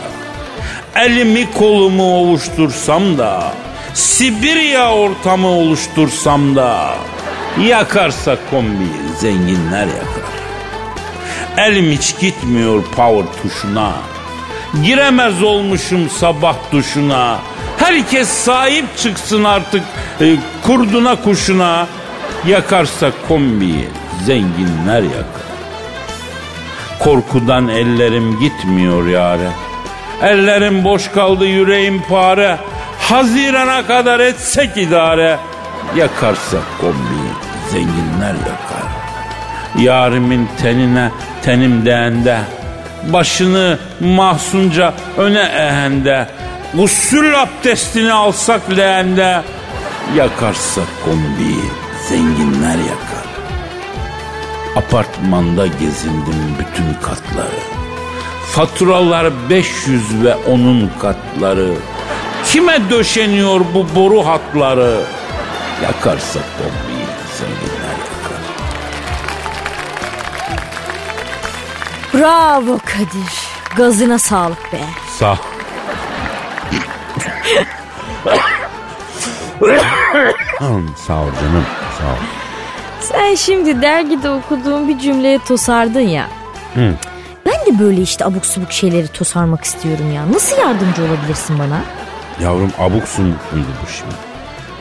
[1.01, 3.53] elimi kolumu ovuştursam da,
[3.95, 6.95] Sibirya ortamı oluştursam da,
[7.67, 8.89] yakarsa kombi
[9.21, 10.33] zenginler yakar.
[11.57, 13.93] Elim hiç gitmiyor power tuşuna.
[14.85, 17.39] Giremez olmuşum sabah duşuna.
[17.79, 19.83] Herkes sahip çıksın artık
[20.21, 21.87] e, kurduna kuşuna.
[22.47, 23.89] Yakarsa kombiyi
[24.27, 25.42] zenginler yakar.
[27.05, 29.49] Korkudan ellerim gitmiyor yare.
[30.23, 32.59] Ellerim boş kaldı yüreğim pare.
[32.99, 35.39] Hazirana kadar etsek idare.
[35.97, 37.33] Yakarsak kombiyi
[37.71, 38.89] zenginler yakar.
[39.79, 41.11] Yarimin tenine
[41.43, 42.39] tenim değende.
[43.13, 46.29] Başını mahsunca öne ehende.
[46.75, 49.43] Gusül abdestini alsak leğende.
[50.17, 51.65] Yakarsak kombiyi
[52.09, 53.32] zenginler yakar.
[54.77, 57.61] Apartmanda gezindim bütün katları.
[58.47, 61.75] Faturalar 500 ve onun katları.
[62.45, 65.01] Kime döşeniyor bu boru hatları?
[65.83, 67.07] Yakarsak bombayı
[67.39, 68.43] zenginler yakar.
[72.15, 73.33] Bravo Kadir.
[73.77, 74.81] Gazına sağlık be.
[75.19, 75.39] Sağ.
[81.07, 81.67] Sağ ol canım.
[81.99, 82.42] Sağ ol.
[83.13, 86.29] Sen şimdi dergide okuduğun bir cümleye tosardın ya.
[86.75, 86.95] Hı.
[87.47, 90.33] Ben de böyle işte abuk subuk şeyleri tosarmak istiyorum ya.
[90.33, 91.81] Nasıl yardımcı olabilirsin bana?
[92.43, 94.15] Yavrum abuk subuk muydu bu şimdi?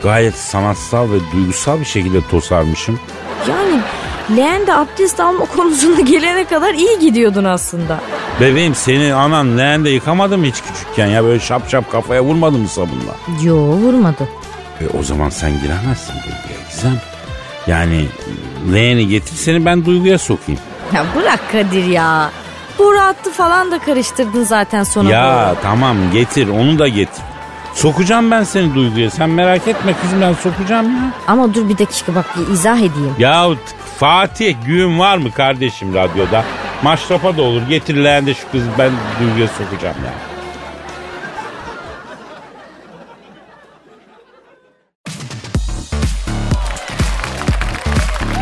[0.02, 3.00] Gayet sanatsal ve duygusal bir şekilde tosarmışım.
[3.48, 3.80] Yani
[4.36, 8.00] leğende abdest alma konusunda gelene kadar iyi gidiyordun aslında.
[8.40, 11.24] Bebeğim seni anan leğende yıkamadı mı hiç küçükken ya?
[11.24, 13.42] Böyle şap şap kafaya vurmadı mı sabunla?
[13.42, 14.28] Yo vurmadı.
[14.80, 17.00] E, o zaman sen giremezsin duyguya Gizem.
[17.66, 18.06] Yani
[18.72, 20.60] leğeni getir seni ben duyguya sokayım.
[20.94, 22.30] Ya bırak Kadir ya.
[22.78, 25.10] Bu rahatlı falan da karıştırdın zaten sonra.
[25.10, 25.56] ya doğru.
[25.62, 27.22] tamam getir onu da getir.
[27.74, 29.10] Sokacağım ben seni duyguya.
[29.10, 31.10] Sen merak etme kızım ben sokacağım ya.
[31.26, 33.14] Ama dur bir dakika bak bir izah edeyim.
[33.18, 33.48] Ya
[33.98, 36.44] Fatih güğün var mı kardeşim radyoda?
[36.82, 37.62] Maşrafa da olur.
[37.68, 40.31] Getir leğende şu kızı ben duyguya sokacağım ya.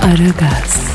[0.02, 0.90] Aragaz,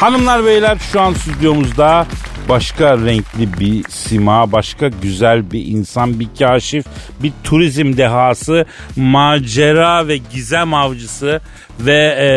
[0.00, 2.06] Hanımlar beyler şu an stüdyomuzda
[2.48, 6.84] başka renkli bir sima, başka güzel bir insan, bir kaşif,
[7.22, 11.40] bir turizm dehası, macera ve gizem avcısı
[11.80, 12.28] ve e,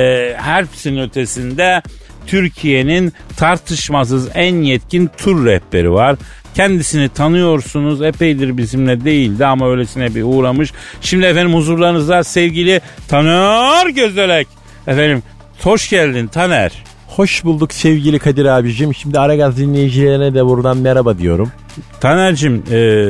[0.42, 1.82] hepsinin ötesinde
[2.28, 6.16] Türkiye'nin tartışmasız en yetkin tur rehberi var.
[6.56, 8.02] Kendisini tanıyorsunuz.
[8.02, 10.72] Epeydir bizimle değildi ama öylesine bir uğramış.
[11.02, 14.48] Şimdi efendim huzurlarınızda sevgili Taner Gözdelek.
[14.88, 15.24] Efendim
[15.64, 16.72] hoş geldin Taner.
[17.08, 18.94] Hoş bulduk sevgili Kadir abicim.
[18.94, 21.52] Şimdi Aragaz dinleyicilerine de buradan merhaba diyorum.
[22.00, 23.10] Taner'cim e,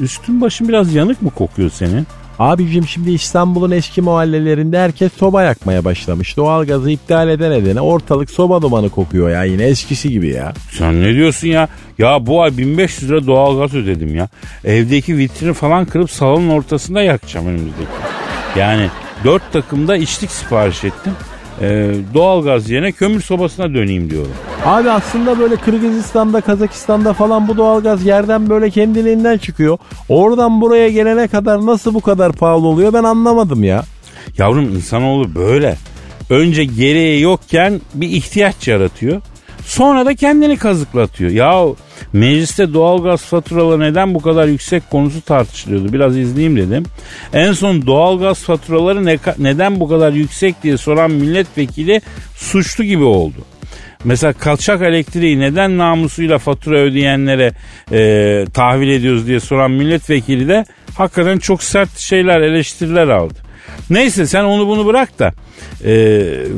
[0.00, 2.06] üstün başın biraz yanık mı kokuyor senin?
[2.38, 6.36] Abicim şimdi İstanbul'un eski mahallelerinde herkes soba yakmaya başlamış.
[6.36, 10.52] Doğalgazı iptal eden edene ortalık soba dumanı kokuyor ya yine eskisi gibi ya.
[10.70, 11.68] Sen ne diyorsun ya?
[11.98, 14.28] Ya bu ay 1500 lira doğalgaz ödedim ya.
[14.64, 17.90] Evdeki vitrini falan kırıp salonun ortasında yakacağım önümüzdeki.
[18.56, 18.90] Yani
[19.24, 21.12] dört takımda içlik sipariş ettim.
[21.60, 24.32] E, doğalgaz yerine kömür sobasına döneyim diyorum.
[24.64, 29.78] Abi aslında böyle Kırgızistan'da, Kazakistan'da falan bu doğalgaz yerden böyle kendiliğinden çıkıyor.
[30.08, 33.84] Oradan buraya gelene kadar nasıl bu kadar pahalı oluyor ben anlamadım ya.
[34.38, 35.76] Yavrum insanoğlu böyle.
[36.30, 39.22] Önce gereği yokken bir ihtiyaç yaratıyor.
[39.66, 41.30] Sonra da kendini kazıklatıyor.
[41.30, 41.64] Ya
[42.12, 45.92] mecliste doğalgaz faturaları neden bu kadar yüksek konusu tartışılıyordu.
[45.92, 46.84] Biraz izleyeyim dedim.
[47.32, 52.00] En son doğalgaz faturaları ne, neden bu kadar yüksek diye soran milletvekili
[52.36, 53.36] suçlu gibi oldu.
[54.04, 57.52] Mesela kaçak elektriği neden namusuyla fatura ödeyenlere
[57.92, 63.45] e, tahvil ediyoruz diye soran milletvekili de hakikaten çok sert şeyler eleştiriler aldı.
[63.90, 65.32] Neyse sen onu bunu bırak da
[65.84, 65.92] e,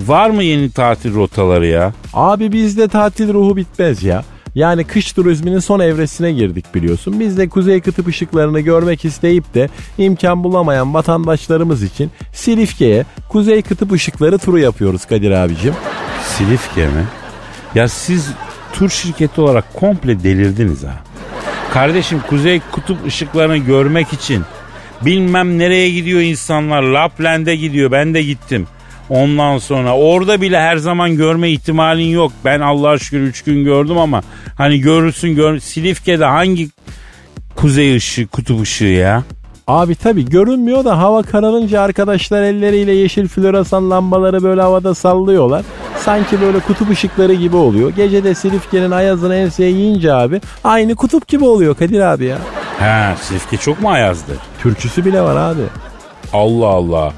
[0.07, 1.93] var mı yeni tatil rotaları ya?
[2.15, 4.25] Abi bizde tatil ruhu bitmez ya.
[4.55, 7.21] Yani kış turizminin son evresine girdik biliyorsun.
[7.21, 9.69] Biz de kuzey kıtıp ışıklarını görmek isteyip de
[9.99, 15.75] imkan bulamayan vatandaşlarımız için Silifke'ye kuzey kıtıp ışıkları turu yapıyoruz Kadir abicim.
[16.25, 17.05] Silifke mi?
[17.75, 18.29] Ya siz
[18.73, 20.95] tur şirketi olarak komple delirdiniz ha.
[21.73, 24.45] Kardeşim kuzey kutup ışıklarını görmek için
[25.03, 26.83] bilmem nereye gidiyor insanlar.
[26.83, 28.67] Lapland'e gidiyor ben de gittim.
[29.11, 32.33] Ondan sonra orada bile her zaman görme ihtimalin yok.
[32.45, 34.23] Ben Allah'a şükür 3 gün gördüm ama
[34.59, 36.69] hani görürsün gör Silifke'de hangi
[37.57, 39.23] kuzey ışığı kutup ışığı ya?
[39.67, 45.65] Abi tabi görünmüyor da hava kararınca arkadaşlar elleriyle yeşil floresan lambaları böyle havada sallıyorlar.
[45.99, 47.91] Sanki böyle kutup ışıkları gibi oluyor.
[47.91, 52.39] Gece de Silifke'nin ayazını enseye yiyince abi aynı kutup gibi oluyor Kadir abi ya.
[52.79, 54.37] He Silifke çok mu ayazdır?
[54.63, 55.63] Türküsü bile var abi.
[56.33, 57.13] Allah Allah.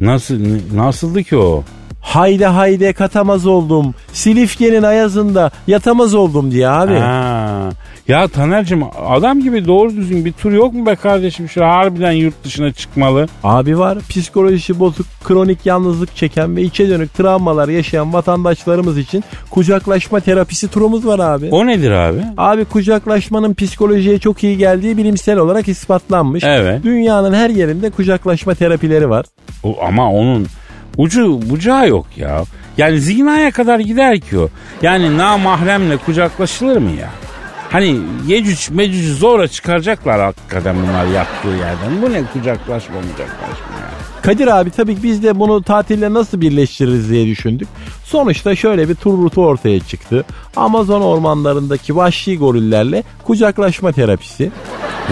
[0.00, 0.36] Nasıl
[0.74, 1.64] nasıldı ki o?
[2.06, 3.94] Hayde hayde katamaz oldum.
[4.12, 6.94] Silifke'nin ayazında yatamaz oldum diye abi.
[6.94, 7.70] Ha.
[8.08, 11.48] Ya Taner'cim adam gibi doğru düzgün bir tur yok mu be kardeşim?
[11.48, 13.26] Şöyle harbiden yurt dışına çıkmalı.
[13.44, 20.20] Abi var psikolojisi bozuk, kronik yalnızlık çeken ve içe dönük travmalar yaşayan vatandaşlarımız için kucaklaşma
[20.20, 21.48] terapisi turumuz var abi.
[21.50, 22.20] O nedir abi?
[22.36, 26.44] Abi kucaklaşmanın psikolojiye çok iyi geldiği bilimsel olarak ispatlanmış.
[26.44, 26.84] Evet.
[26.84, 29.26] Dünyanın her yerinde kucaklaşma terapileri var.
[29.62, 30.46] O, ama onun
[30.98, 32.44] ucu bucağı yok ya.
[32.78, 34.48] Yani zinaya kadar gider ki o.
[34.82, 37.10] Yani namahremle kucaklaşılır mı ya?
[37.70, 42.02] Hani yecüc mecücü zora çıkaracaklar hakikaten bunlar yattığı yerden.
[42.02, 43.90] Bu ne kucaklaşma kucaklaşma ya.
[44.22, 47.68] Kadir abi tabii ki biz de bunu tatille nasıl birleştiririz diye düşündük.
[48.04, 50.24] Sonuçta şöyle bir tur rutu ortaya çıktı.
[50.56, 54.50] Amazon ormanlarındaki vahşi gorillerle kucaklaşma terapisi.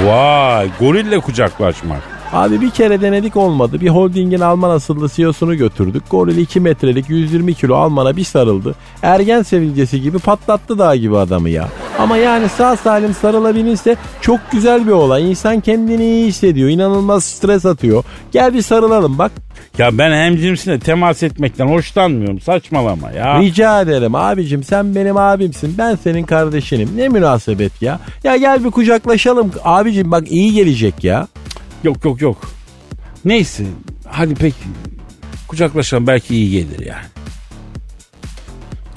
[0.06, 2.13] Vay gorille kucaklaşmak.
[2.34, 3.80] Abi bir kere denedik olmadı.
[3.80, 6.10] Bir holdingin Alman asıllı CEO'sunu götürdük.
[6.10, 8.74] Goril 2 metrelik 120 kilo Alman'a bir sarıldı.
[9.02, 11.68] Ergen sevilcesi gibi patlattı dağ gibi adamı ya.
[11.98, 15.30] Ama yani sağ salim sarılabilirse çok güzel bir olay.
[15.30, 16.68] İnsan kendini iyi hissediyor.
[16.68, 18.04] İnanılmaz stres atıyor.
[18.32, 19.32] Gel bir sarılalım bak.
[19.78, 23.40] Ya ben hemcimsine temas etmekten hoşlanmıyorum saçmalama ya.
[23.40, 25.74] Rica ederim abicim sen benim abimsin.
[25.78, 26.88] Ben senin kardeşinim.
[26.96, 28.00] Ne münasebet ya.
[28.24, 29.50] Ya gel bir kucaklaşalım.
[29.64, 31.26] Abicim bak iyi gelecek ya.
[31.84, 32.36] Yok yok yok.
[33.24, 33.64] Neyse
[34.08, 34.56] hadi peki
[35.48, 37.04] kucaklaşalım belki iyi gelir yani.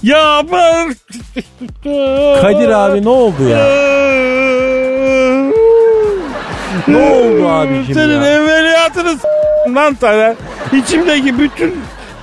[0.04, 0.96] Ya ben...
[2.42, 3.58] Kadir abi ne oldu ya?
[6.88, 8.28] Ne oldu abicim Senin ya?
[8.28, 9.28] evveliyatını s-
[9.76, 10.36] lan Taner.
[10.74, 11.76] İçimdeki bütün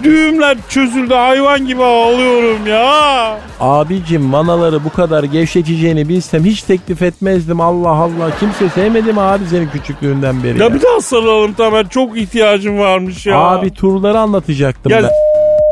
[0.04, 3.38] düğümler çözüldü hayvan gibi ağlıyorum ya.
[3.60, 7.60] Abicim manaları bu kadar gevşeteceğini bilsem hiç teklif etmezdim.
[7.60, 10.64] Allah Allah kimse sevmedi mi abi senin küçüklüğünden beri ya?
[10.64, 13.38] Ya bir daha sarılalım Tamer çok ihtiyacım varmış ya.
[13.38, 15.10] Abi turları anlatacaktım Ya ben.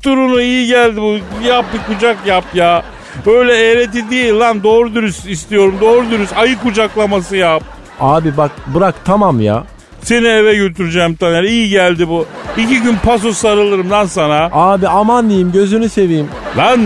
[0.05, 1.17] turunu iyi geldi bu.
[1.47, 2.83] Yap bir kucak yap ya.
[3.27, 5.75] Öyle eğreti değil lan doğru dürüst istiyorum.
[5.81, 7.63] Doğru dürüst ayı kucaklaması yap.
[8.01, 9.65] Abi bak bırak tamam ya.
[10.03, 11.43] Seni eve götüreceğim Taner.
[11.43, 12.27] İyi geldi bu.
[12.57, 14.49] İki gün paso sarılırım lan sana.
[14.53, 16.29] Abi aman diyeyim gözünü seveyim.
[16.57, 16.81] Lan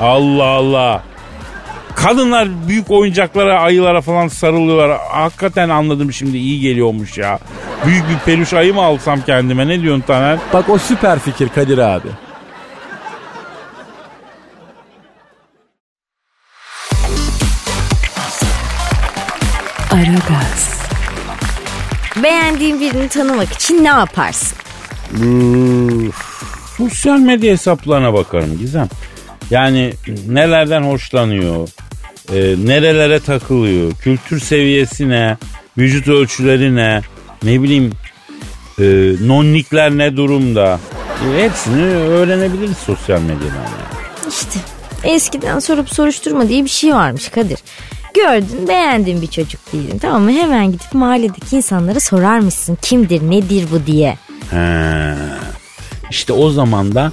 [0.00, 1.02] Allah Allah.
[1.94, 4.98] Kadınlar büyük oyuncaklara, ayılara falan sarılıyorlar.
[5.10, 7.38] Hakikaten anladım şimdi iyi geliyormuş ya.
[7.86, 10.38] Büyük bir peluş ayı mı alsam kendime ne diyorsun Taner?
[10.52, 12.08] Bak o süper fikir Kadir abi.
[22.16, 24.58] Beğendiğin birini tanımak için ne yaparsın?
[26.76, 28.88] Sosyal medya hesaplarına bakarım Gizem.
[29.50, 29.92] Yani
[30.28, 31.68] nelerden hoşlanıyor,
[32.32, 35.36] e, nerelere takılıyor, kültür seviyesi ne,
[35.78, 37.00] vücut ölçüleri ne,
[37.42, 37.92] ne bileyim
[38.78, 38.84] e,
[39.26, 40.80] nonnikler ne durumda.
[41.36, 43.56] E, hepsini öğrenebiliriz sosyal medyadan.
[43.56, 44.28] Yani.
[44.28, 44.58] İşte
[45.04, 47.58] eskiden sorup soruşturma diye bir şey varmış Kadir.
[48.14, 50.32] Gördün beğendin bir çocuk diyelim tamam mı?
[50.32, 54.18] Hemen gidip mahalledeki insanlara sorarmışsın kimdir nedir bu diye.
[54.50, 55.14] He.
[56.10, 57.12] İşte o zaman da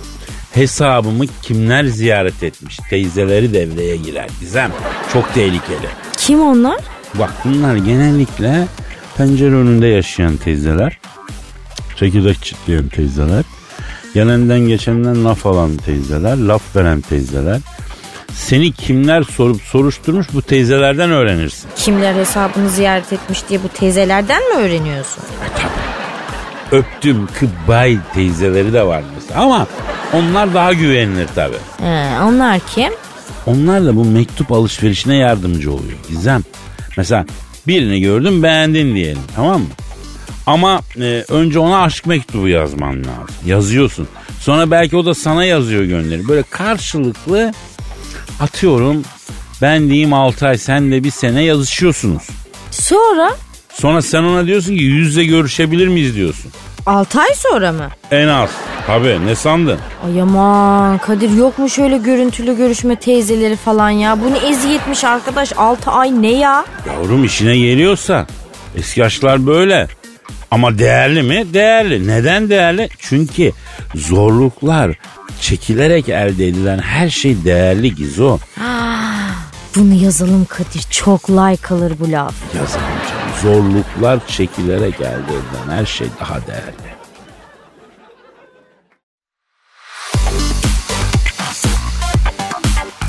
[0.54, 4.72] hesabımı kimler ziyaret etmiş teyzeleri devreye girer Gizem.
[5.14, 5.88] Çok tehlikeli.
[6.18, 6.78] Kim onlar?
[7.14, 8.68] Bak bunlar genellikle
[9.18, 11.00] pencere önünde yaşayan teyzeler.
[11.96, 13.44] Çekirdek çitleyen teyzeler.
[14.14, 16.38] Gelenden geçenden laf alan teyzeler.
[16.38, 17.62] Laf veren teyzeler.
[18.48, 21.70] Seni kimler sorup soruşturmuş bu teyzelerden öğrenirsin.
[21.76, 25.24] Kimler hesabını ziyaret etmiş diye bu teyzelerden mi öğreniyorsun?
[26.72, 29.42] Öptüm kıbbay teyzeleri de var mesela.
[29.42, 29.68] Ama
[30.14, 31.58] onlar daha güvenilir tabii.
[31.80, 32.94] He, onlar kim?
[33.46, 36.44] Onlar da bu mektup alışverişine yardımcı oluyor Gizem.
[36.98, 37.26] Mesela
[37.68, 39.68] birini gördün beğendin diyelim tamam mı?
[40.46, 43.36] Ama e, önce ona aşk mektubu yazman lazım.
[43.46, 44.08] Yazıyorsun.
[44.40, 46.28] Sonra belki o da sana yazıyor gönderi.
[46.28, 47.54] Böyle karşılıklı
[48.40, 49.04] atıyorum
[49.62, 52.24] ben diyeyim 6 ay sen de bir sene yazışıyorsunuz.
[52.72, 53.32] Sonra?
[53.74, 56.52] Sonra sen ona diyorsun ki yüz yüze görüşebilir miyiz diyorsun.
[56.86, 57.90] 6 ay sonra mı?
[58.12, 58.50] En az.
[58.88, 59.80] Tabii ne sandın?
[60.06, 64.22] Ay aman Kadir yok mu şöyle görüntülü görüşme teyzeleri falan ya?
[64.22, 66.66] Bu ne eziyetmiş arkadaş 6 ay ne ya?
[66.88, 68.28] Yavrum işine geliyorsa
[68.78, 69.88] eski aşklar böyle.
[70.52, 71.54] Ama değerli mi?
[71.54, 72.08] Değerli.
[72.08, 72.90] Neden değerli?
[73.00, 73.52] Çünkü
[73.96, 74.92] zorluklar
[75.42, 78.40] çekilerek elde edilen her şey değerli Gizo.
[79.76, 82.34] Bunu yazalım Kadir çok like alır bu laf.
[82.58, 83.64] Yazalım canım.
[83.64, 86.98] Zorluklar çekilerek elde edilen her şey daha değerli.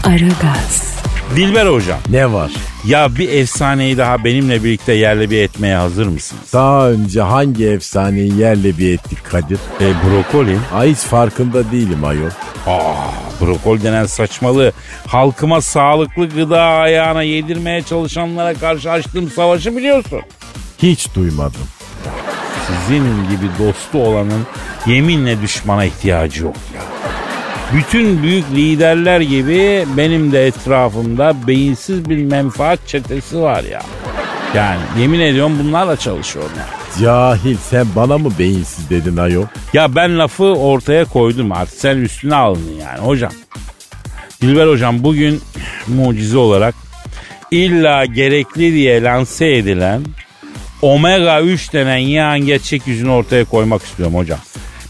[0.05, 0.95] Aragaz,
[1.37, 2.53] Dilber hocam Ne var?
[2.87, 6.53] Ya bir efsaneyi daha benimle birlikte yerle bir etmeye hazır mısınız?
[6.53, 9.59] Daha önce hangi efsaneyi yerle bir ettik Kadir?
[9.81, 10.59] E, brokoli.
[10.75, 12.31] Ay hiç farkında değilim ayol.
[12.67, 12.95] Aa,
[13.41, 14.73] brokoli denen saçmalığı
[15.07, 20.21] halkıma sağlıklı gıda ayağına yedirmeye çalışanlara karşı açtığım savaşı biliyorsun.
[20.83, 21.61] Hiç duymadım.
[22.67, 24.47] Sizin gibi dostu olanın
[24.87, 26.83] yeminle düşmana ihtiyacı yok ya.
[27.75, 33.83] Bütün büyük liderler gibi benim de etrafımda beyinsiz bir menfaat çetesi var ya.
[34.55, 36.67] Yani yemin ediyorum bunlarla çalışıyorum ya.
[37.01, 39.45] Cahil sen bana mı beyinsiz dedin ayol?
[39.73, 43.33] Ya ben lafı ortaya koydum artık sen üstüne alındın yani hocam.
[44.43, 45.41] Dilber hocam bugün
[45.87, 46.75] mucize olarak
[47.51, 50.03] illa gerekli diye lanse edilen
[50.83, 54.39] omega 3 denen yağın gerçek yüzünü ortaya koymak istiyorum hocam.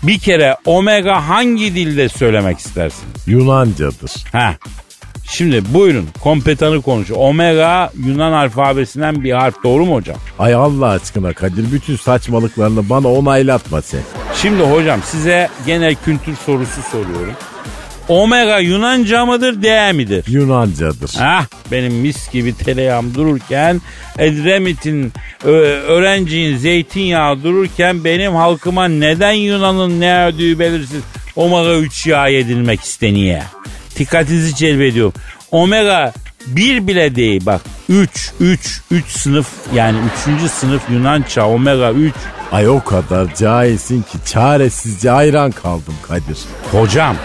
[0.03, 3.13] Bir kere omega hangi dilde söylemek istersiniz?
[3.27, 4.13] Yunancadır.
[4.33, 4.55] Ha.
[5.31, 7.11] Şimdi buyurun kompetanı konuş.
[7.11, 10.17] Omega Yunan alfabesinden bir harf doğru mu hocam?
[10.39, 14.01] Ay Allah aşkına Kadir bütün saçmalıklarını bana onaylatma sen.
[14.43, 17.35] Şimdi hocam size genel kültür sorusu soruyorum.
[18.09, 20.25] Omega Yunanca mıdır D midir?
[20.29, 21.11] Yunancadır.
[21.21, 23.81] Ah benim mis gibi tereyağım dururken
[24.19, 25.13] Edremit'in
[25.45, 25.51] ö-
[25.83, 31.03] öğrenciğin zeytinyağı dururken benim halkıma neden Yunan'ın ne ödüğü belirsiz
[31.37, 33.43] omega 3 yağ yedilmek isteniyor.
[33.99, 35.13] Dikkatinizi celbediyorum.
[35.51, 36.13] Omega
[36.47, 39.99] 1 bile değil bak 3 3 3 sınıf yani
[40.45, 40.51] 3.
[40.51, 42.15] sınıf Yunança omega 3
[42.53, 46.39] Ay o kadar cahilsin ki çaresizce hayran kaldım Kadir.
[46.73, 47.17] hocam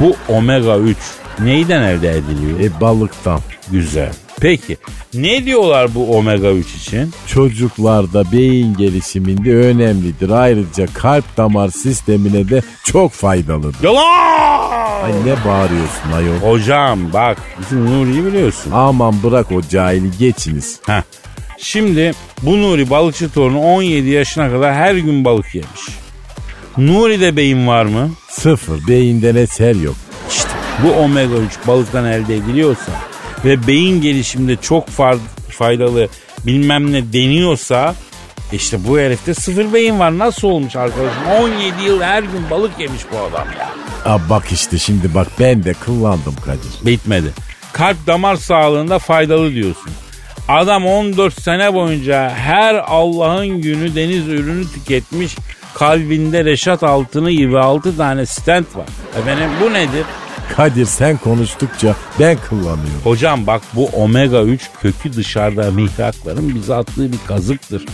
[0.00, 0.96] bu omega 3
[1.40, 2.60] neyden elde ediliyor?
[2.60, 3.40] E balıktan.
[3.70, 4.12] Güzel.
[4.40, 4.76] Peki
[5.14, 7.10] ne diyorlar bu omega 3 için?
[7.26, 10.30] Çocuklarda beyin gelişiminde önemlidir.
[10.30, 13.84] Ayrıca kalp damar sistemine de çok faydalıdır.
[13.84, 15.04] Yalan!
[15.04, 16.36] Ay ne bağırıyorsun ayol?
[16.36, 18.70] Hocam bak bizim Nuri'yi biliyorsun.
[18.70, 20.80] Aman bırak o cahili geçiniz.
[20.86, 21.02] Heh.
[21.58, 25.80] Şimdi bu Nuri balıkçı torunu 17 yaşına kadar her gün balık yemiş.
[26.78, 28.10] Nuri'de beyin var mı?
[28.28, 29.96] Sıfır beyinden eser yok.
[30.30, 30.48] İşte
[30.84, 32.92] bu omega 3 balıktan elde ediliyorsa
[33.44, 34.88] ve beyin gelişiminde çok
[35.50, 36.08] faydalı
[36.46, 37.94] bilmem ne deniyorsa
[38.52, 40.18] işte bu herifte sıfır beyin var.
[40.18, 41.26] Nasıl olmuş arkadaşım?
[41.40, 43.68] 17 yıl her gün balık yemiş bu adam ya.
[44.12, 46.86] Aa, bak işte şimdi bak ben de kıllandım Kadir.
[46.86, 47.30] Bitmedi.
[47.72, 49.90] Kalp damar sağlığında faydalı diyorsun.
[50.48, 55.36] Adam 14 sene boyunca her Allah'ın günü deniz ürünü tüketmiş.
[55.74, 58.86] Kalbinde Reşat Altın'ı gibi 6 tane stent var.
[59.18, 60.04] Efendim bu nedir?
[60.56, 63.00] Kadir sen konuştukça ben kıllanıyorum.
[63.04, 67.84] Hocam bak bu omega 3 kökü dışarıda mihrakların bize attığı bir kazıktır.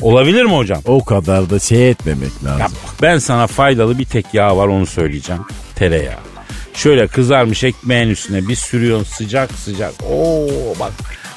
[0.00, 0.82] Olabilir mi hocam?
[0.86, 2.76] O kadar da şey etmemek Ya lazım.
[2.86, 5.42] bak ben sana faydalı bir tek yağ var onu söyleyeceğim.
[5.74, 6.18] Tereyağı.
[6.74, 9.92] Şöyle kızarmış ekmeğin üstüne bir sürüyorsun sıcak sıcak.
[10.10, 10.46] Oo
[10.80, 10.92] bak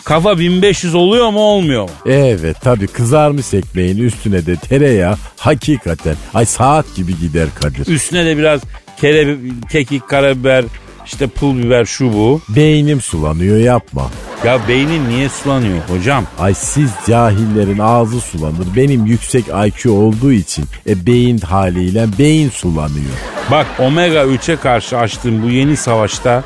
[0.06, 1.90] kafa 1500 oluyor mu olmuyor mu?
[2.06, 7.88] Evet tabi kızarmış ekmeğin üstüne de tereyağı hakikaten ay saat gibi gider Kadir.
[7.88, 8.62] Üstüne de biraz
[9.02, 9.38] kere,
[9.72, 10.66] kekik, karabiber,
[11.06, 12.42] işte pul biber şu bu.
[12.50, 14.12] Beynim sulanıyor yapma.
[14.46, 16.26] Ya beynin niye sulanıyor hocam?
[16.40, 18.68] Ay siz cahillerin ağzı sulanır.
[18.76, 23.16] Benim yüksek IQ olduğu için e, beyin haliyle beyin sulanıyor.
[23.52, 26.44] Bak omega 3'e karşı açtığım bu yeni savaşta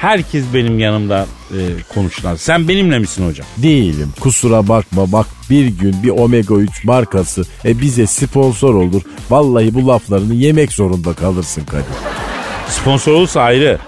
[0.00, 1.58] herkes benim yanımda e,
[1.94, 2.36] konuşulan.
[2.36, 3.46] Sen benimle misin hocam?
[3.56, 9.02] Değilim kusura bakma bak bir gün bir omega 3 markası e, bize sponsor olur.
[9.30, 11.84] Vallahi bu laflarını yemek zorunda kalırsın Kadir.
[12.68, 13.78] Sponsor olursa ayrı.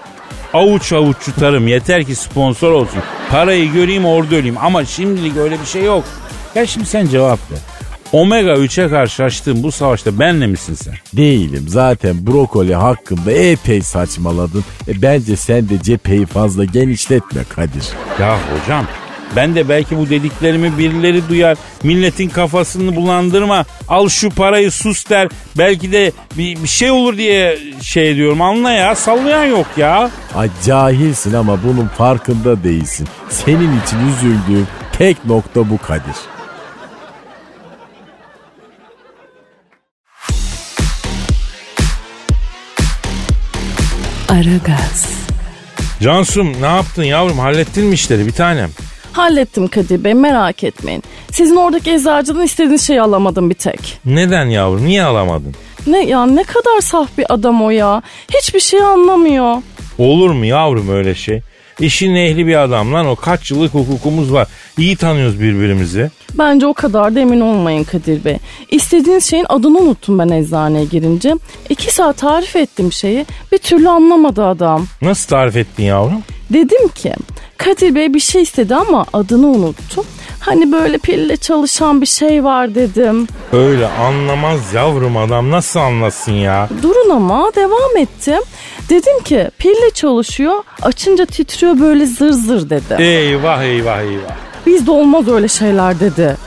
[0.53, 2.99] Avuç avuç yutarım yeter ki sponsor olsun.
[3.31, 6.03] Parayı göreyim orada öleyim ama şimdilik öyle bir şey yok.
[6.55, 7.59] Ya şimdi sen cevap ver.
[8.13, 10.93] Omega 3'e karşı açtığın bu savaşta benle misin sen?
[11.13, 14.63] Değilim zaten brokoli hakkında epey saçmaladın.
[14.87, 17.89] E, bence sen de cepheyi fazla genişletme Kadir.
[18.19, 18.85] Ya hocam
[19.35, 21.57] ben de belki bu dediklerimi birileri duyar.
[21.83, 23.65] Milletin kafasını bulandırma.
[23.87, 25.29] Al şu parayı sus der.
[25.57, 28.41] Belki de bir, bir şey olur diye şey diyorum.
[28.41, 30.11] Anla ya sallayan yok ya.
[30.35, 33.07] Ay cahilsin ama bunun farkında değilsin.
[33.29, 36.32] Senin için üzüldüğüm tek nokta bu Kadir.
[44.43, 45.07] Aragaz,
[46.01, 48.69] Cansum ne yaptın yavrum hallettin mi işleri bir tanem?
[49.11, 51.03] Hallettim Kadir Bey merak etmeyin.
[51.31, 53.99] Sizin oradaki eczacıdan istediğiniz şeyi alamadım bir tek.
[54.05, 55.55] Neden yavrum niye alamadın?
[55.87, 58.01] Ne ya ne kadar saf bir adam o ya.
[58.33, 59.55] Hiçbir şey anlamıyor.
[59.97, 61.41] Olur mu yavrum öyle şey?
[61.79, 64.47] İşin ehli bir adam lan o kaç yıllık hukukumuz var.
[64.77, 66.11] İyi tanıyoruz birbirimizi.
[66.33, 68.37] Bence o kadar da emin olmayın Kadir Bey.
[68.71, 71.33] İstediğiniz şeyin adını unuttum ben eczaneye girince.
[71.69, 74.85] İki saat tarif ettim şeyi bir türlü anlamadı adam.
[75.01, 76.23] Nasıl tarif ettin yavrum?
[76.53, 77.13] Dedim ki
[77.57, 80.05] Kadir Bey bir şey istedi ama adını unuttum.
[80.39, 83.27] Hani böyle pille çalışan bir şey var dedim.
[83.53, 86.69] Öyle anlamaz yavrum adam nasıl anlasın ya?
[86.81, 88.41] Durun ama devam ettim.
[88.89, 93.01] Dedim ki pille çalışıyor açınca titriyor böyle zır zır dedi.
[93.03, 94.35] Eyvah eyvah eyvah.
[94.65, 96.37] Bizde olmaz öyle şeyler dedi.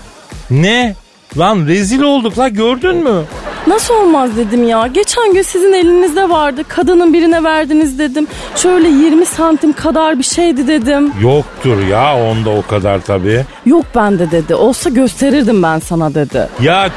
[0.51, 0.95] Ne?
[1.39, 3.23] Lan rezil olduk la gördün mü?
[3.67, 4.87] Nasıl olmaz dedim ya.
[4.87, 6.63] Geçen gün sizin elinizde vardı.
[6.69, 8.27] Kadının birine verdiniz dedim.
[8.57, 11.13] Şöyle 20 santim kadar bir şeydi dedim.
[11.23, 13.45] Yoktur ya onda o kadar tabii.
[13.67, 14.55] Yok bende dedi.
[14.55, 16.49] Olsa gösterirdim ben sana dedi.
[16.63, 16.91] Ya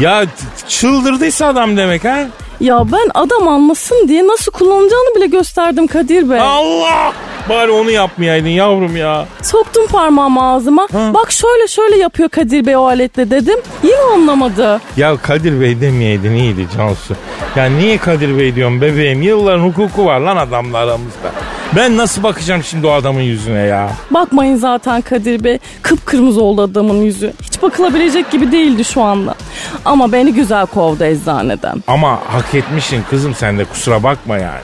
[0.00, 0.24] ya
[0.68, 2.18] çıldırdıysa adam demek ha?
[2.60, 6.40] Ya ben adam anlasın diye nasıl kullanacağını bile gösterdim Kadir Bey.
[6.40, 7.12] Allah!
[7.48, 9.26] Bari onu yapmayaydın yavrum ya.
[9.42, 10.88] Soktum parmağımı ağzıma.
[10.92, 11.10] Ha.
[11.14, 13.58] Bak şöyle şöyle yapıyor Kadir Bey o aletle dedim.
[13.82, 14.80] Yine anlamadı.
[14.96, 17.14] Ya Kadir Bey demeyeydin iyiydi Cansu.
[17.56, 19.22] Ya niye Kadir Bey diyorum bebeğim?
[19.22, 21.30] Yılların hukuku var lan adamla aramızda.
[21.76, 23.90] Ben nasıl bakacağım şimdi o adamın yüzüne ya?
[24.10, 25.58] Bakmayın zaten Kadir Bey.
[25.82, 27.32] Kıpkırmızı oldu adamın yüzü.
[27.42, 29.34] Hiç bakılabilecek gibi değildi şu anda.
[29.84, 31.82] Ama beni güzel kovdu eczaneden.
[31.86, 34.60] Ama hak etmişsin kızım sen de kusura bakma yani.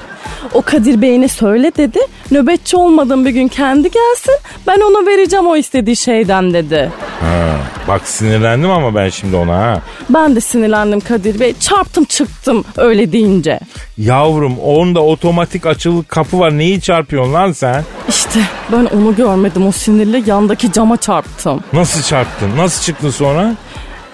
[0.54, 1.98] O Kadir Bey'ine söyle dedi.
[2.30, 4.34] Nöbetçi olmadığım bir gün kendi gelsin.
[4.66, 6.90] Ben ona vereceğim o istediği şeyden dedi.
[7.20, 7.56] Ha,
[7.88, 9.82] bak sinirlendim ama ben şimdi ona ha.
[10.10, 11.54] Ben de sinirlendim Kadir Bey.
[11.60, 13.60] Çarptım çıktım öyle deyince.
[13.98, 17.84] Yavrum onda otomatik açılı kapı var neyi çarpıyorsun lan sen?
[18.08, 18.40] İşte
[18.72, 21.60] ben onu görmedim o sinirle yandaki cama çarptım.
[21.72, 22.56] Nasıl çarptın?
[22.56, 23.54] Nasıl çıktın sonra?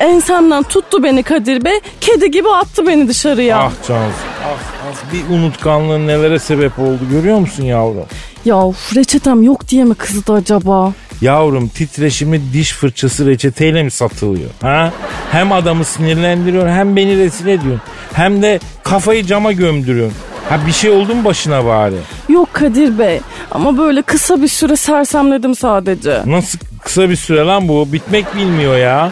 [0.01, 1.81] Ensemden tuttu beni Kadir Bey.
[2.01, 3.59] Kedi gibi attı beni dışarıya.
[3.59, 4.17] Ah Cansu.
[4.45, 4.59] Ah,
[4.91, 8.05] ah, bir unutkanlığın nelere sebep oldu görüyor musun yavrum?
[8.45, 10.93] Ya uf, reçetem yok diye mi kızdı acaba?
[11.21, 14.51] Yavrum titreşimli diş fırçası reçeteyle mi satılıyor?
[14.63, 14.93] Ha?
[15.33, 17.79] Hem adamı sinirlendiriyor hem beni rezil ediyor.
[18.13, 20.19] Hem de kafayı cama gömdürüyorsun.
[20.49, 21.95] Ha bir şey oldu mu başına bari?
[22.29, 23.21] Yok Kadir Bey
[23.51, 26.23] ama böyle kısa bir süre sersemledim sadece.
[26.27, 27.93] Nasıl kısa bir süre lan bu?
[27.93, 29.11] Bitmek bilmiyor ya.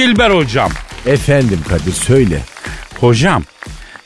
[0.00, 0.70] Dilber hocam.
[1.06, 2.40] Efendim Kadir söyle.
[3.00, 3.42] Hocam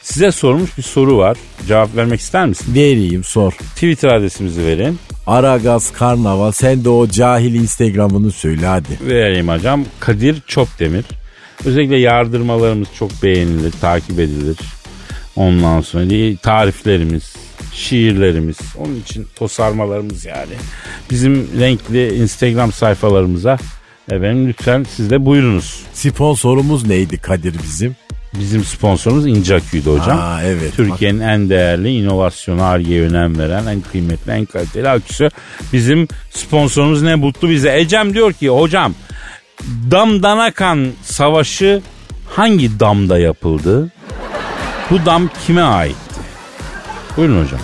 [0.02, 1.36] size sormuş bir soru var.
[1.68, 2.74] Cevap vermek ister misin?
[2.74, 3.52] Vereyim sor.
[3.52, 4.98] Twitter adresimizi verin.
[5.26, 8.98] Aragaz Karnaval sen de o cahil Instagram'ını söyle hadi.
[9.00, 9.84] Vereyim hocam.
[10.00, 11.04] Kadir Çopdemir.
[11.64, 14.56] Özellikle yardırmalarımız çok beğenilir, takip edilir.
[15.36, 17.36] Ondan sonra tariflerimiz,
[17.72, 20.54] şiirlerimiz, onun için tosarmalarımız yani.
[21.10, 23.58] Bizim renkli Instagram sayfalarımıza
[24.10, 25.80] efendim lütfen siz de buyurunuz.
[25.92, 27.96] Sponsorumuz neydi Kadir bizim?
[28.34, 30.18] Bizim sponsorumuz İncakü'ydü hocam.
[30.18, 30.76] Aa evet.
[30.76, 35.30] Türkiye'nin en değerli inovasyon Ar-Ge'ye önem veren en kıymetli en kaliteli aküsü.
[35.72, 37.78] Bizim sponsorumuz ne mutlu bize.
[37.78, 38.94] Ecem diyor ki hocam
[39.90, 41.82] Damdanakan Savaşı
[42.28, 43.92] hangi damda yapıldı?
[44.90, 46.20] Bu dam kime aitti?
[47.16, 47.60] Buyurun hocam.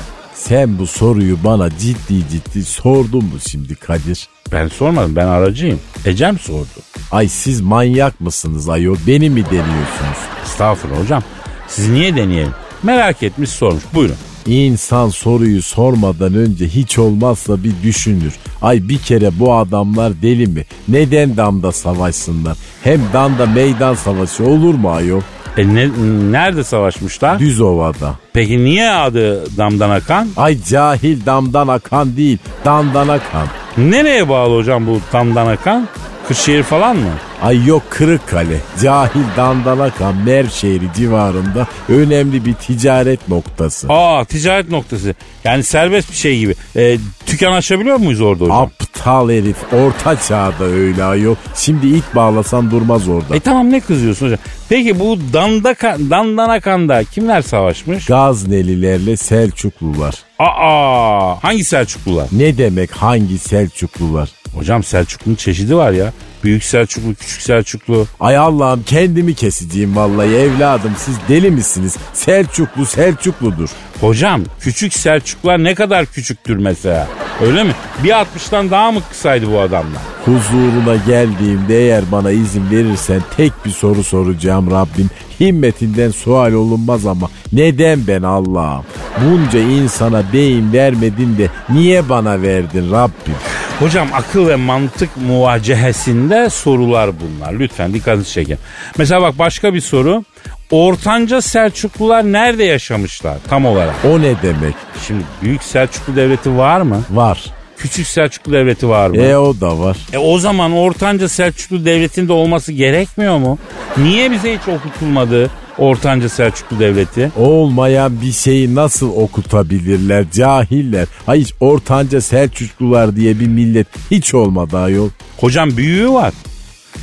[0.48, 4.28] Sen bu soruyu bana ciddi ciddi sordun mu şimdi Kadir?
[4.52, 5.80] Ben sormadım ben aracıyım.
[6.06, 6.66] Ecem sordu.
[7.12, 8.96] Ay siz manyak mısınız ayol?
[9.06, 10.18] Beni mi deniyorsunuz?
[10.44, 11.22] Estağfurullah hocam.
[11.68, 12.52] Siz niye deneyelim?
[12.82, 13.82] Merak etmiş sormuş.
[13.94, 14.16] Buyurun.
[14.46, 18.34] İnsan soruyu sormadan önce hiç olmazsa bir düşünür.
[18.62, 20.64] Ay bir kere bu adamlar deli mi?
[20.88, 22.56] Neden damda savaşsınlar?
[22.84, 25.20] Hem damda meydan savaşı olur mu ayol?
[25.56, 25.88] E ne,
[26.32, 27.38] nerede savaşmışlar?
[27.38, 28.14] Düz ovada.
[28.32, 30.28] Peki niye adı damdan akan?
[30.36, 33.46] Ay cahil damdan akan değil, damdan akan.
[33.78, 35.88] Nereye bağlı hocam bu damdan akan?
[36.28, 37.10] Kırşehir falan mı?
[37.42, 43.86] Ay yok Kırıkkale, cahil damdan akan Merşehri civarında önemli bir ticaret noktası.
[43.92, 45.14] Aa ticaret noktası.
[45.44, 46.54] Yani serbest bir şey gibi.
[46.76, 48.56] E, tüken açabiliyor muyuz orada hocam?
[48.56, 51.34] Aptal herif, orta çağda öyle ayol.
[51.54, 53.36] Şimdi it bağlasan durmaz orada.
[53.36, 54.38] E tamam ne kızıyorsun hocam?
[54.68, 58.06] Peki bu Dandaka, Dandanakan'da kimler savaşmış?
[58.06, 60.14] Gaznelilerle Selçuklular.
[60.38, 62.26] Aa hangi Selçuklular?
[62.32, 64.28] Ne demek hangi Selçuklular?
[64.54, 66.12] Hocam Selçuklu'nun çeşidi var ya.
[66.44, 68.06] Büyük Selçuklu, küçük Selçuklu.
[68.20, 71.96] Ay Allah'ım kendimi keseceğim vallahi evladım siz deli misiniz?
[72.12, 73.70] Selçuklu Selçukludur.
[74.00, 77.08] Hocam küçük Selçuklular ne kadar küçüktür mesela?
[77.46, 77.72] Öyle mi?
[78.04, 80.02] Bir 60'tan daha mı kısaydı bu adamlar?
[80.24, 85.10] Huzuruna geldiğimde eğer bana izin verirsen tek bir soru soracağım Rabbim.
[85.40, 88.84] Himmetinden sual olunmaz ama neden ben Allah'ım?
[89.24, 93.34] Bunca insana beyin vermedin de niye bana verdin Rabbim?
[93.78, 97.52] Hocam akıl ve mantık muvacehesinde sorular bunlar.
[97.52, 98.58] Lütfen dikkatinizi çekin.
[98.98, 100.24] Mesela bak başka bir soru.
[100.70, 103.94] Ortanca Selçuklular nerede yaşamışlar tam olarak?
[104.04, 104.74] O ne demek?
[105.06, 107.02] Şimdi Büyük Selçuklu Devleti var mı?
[107.10, 107.44] Var.
[107.76, 109.16] Küçük Selçuklu Devleti var mı?
[109.16, 109.96] E o da var.
[110.12, 113.58] E o zaman Ortanca Selçuklu Devleti'nde olması gerekmiyor mu?
[113.96, 117.30] Niye bize hiç okutulmadı Ortanca Selçuklu Devleti?
[117.36, 121.06] Olmayan bir şeyi nasıl okutabilirler cahiller.
[121.26, 125.08] Hayır ortanca Selçuklular diye bir millet hiç olmadı ayol.
[125.40, 126.32] Hocam büyüğü var.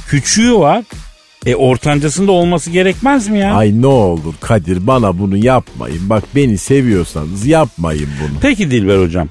[0.08, 0.84] Küçüğü var.
[1.46, 3.54] E ortancasında olması gerekmez mi ya?
[3.56, 6.10] Ay ne olur Kadir bana bunu yapmayın.
[6.10, 8.40] Bak beni seviyorsanız yapmayın bunu.
[8.42, 9.30] Peki Dilber hocam.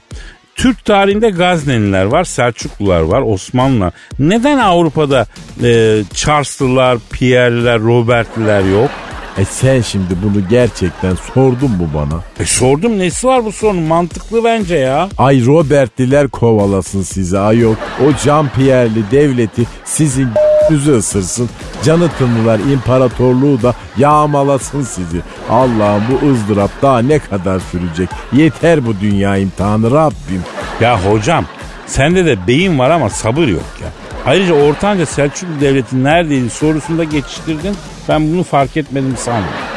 [0.54, 3.92] Türk tarihinde Gazneliler var, Selçuklular var, Osmanlılar.
[4.18, 5.26] Neden Avrupa'da
[5.62, 8.90] e, Charles'lılar, Pierre'liler, Robert'liler yok?
[9.38, 12.22] E sen şimdi bunu gerçekten sordun mu bana?
[12.40, 15.08] E sordum nesi var bu sorunun mantıklı bence ya.
[15.18, 17.74] Ay Robertliler kovalasın sizi ayol.
[17.74, 20.28] O Jean-Pierre'li devleti sizin
[20.70, 21.48] yüzü ısırsın.
[21.84, 25.20] Canıtınlılar imparatorluğu da yağmalasın sizi.
[25.50, 28.08] Allah'ım bu ızdırap daha ne kadar sürecek?
[28.32, 30.42] Yeter bu dünya imtihanı Rabbim.
[30.80, 31.44] Ya hocam
[31.86, 33.88] sende de beyin var ama sabır yok ya.
[34.26, 37.76] Ayrıca Ortanca Selçuklu Devleti neredeydi sorusunda geçiştirdin.
[38.08, 39.75] Ben bunu fark etmedim sandım.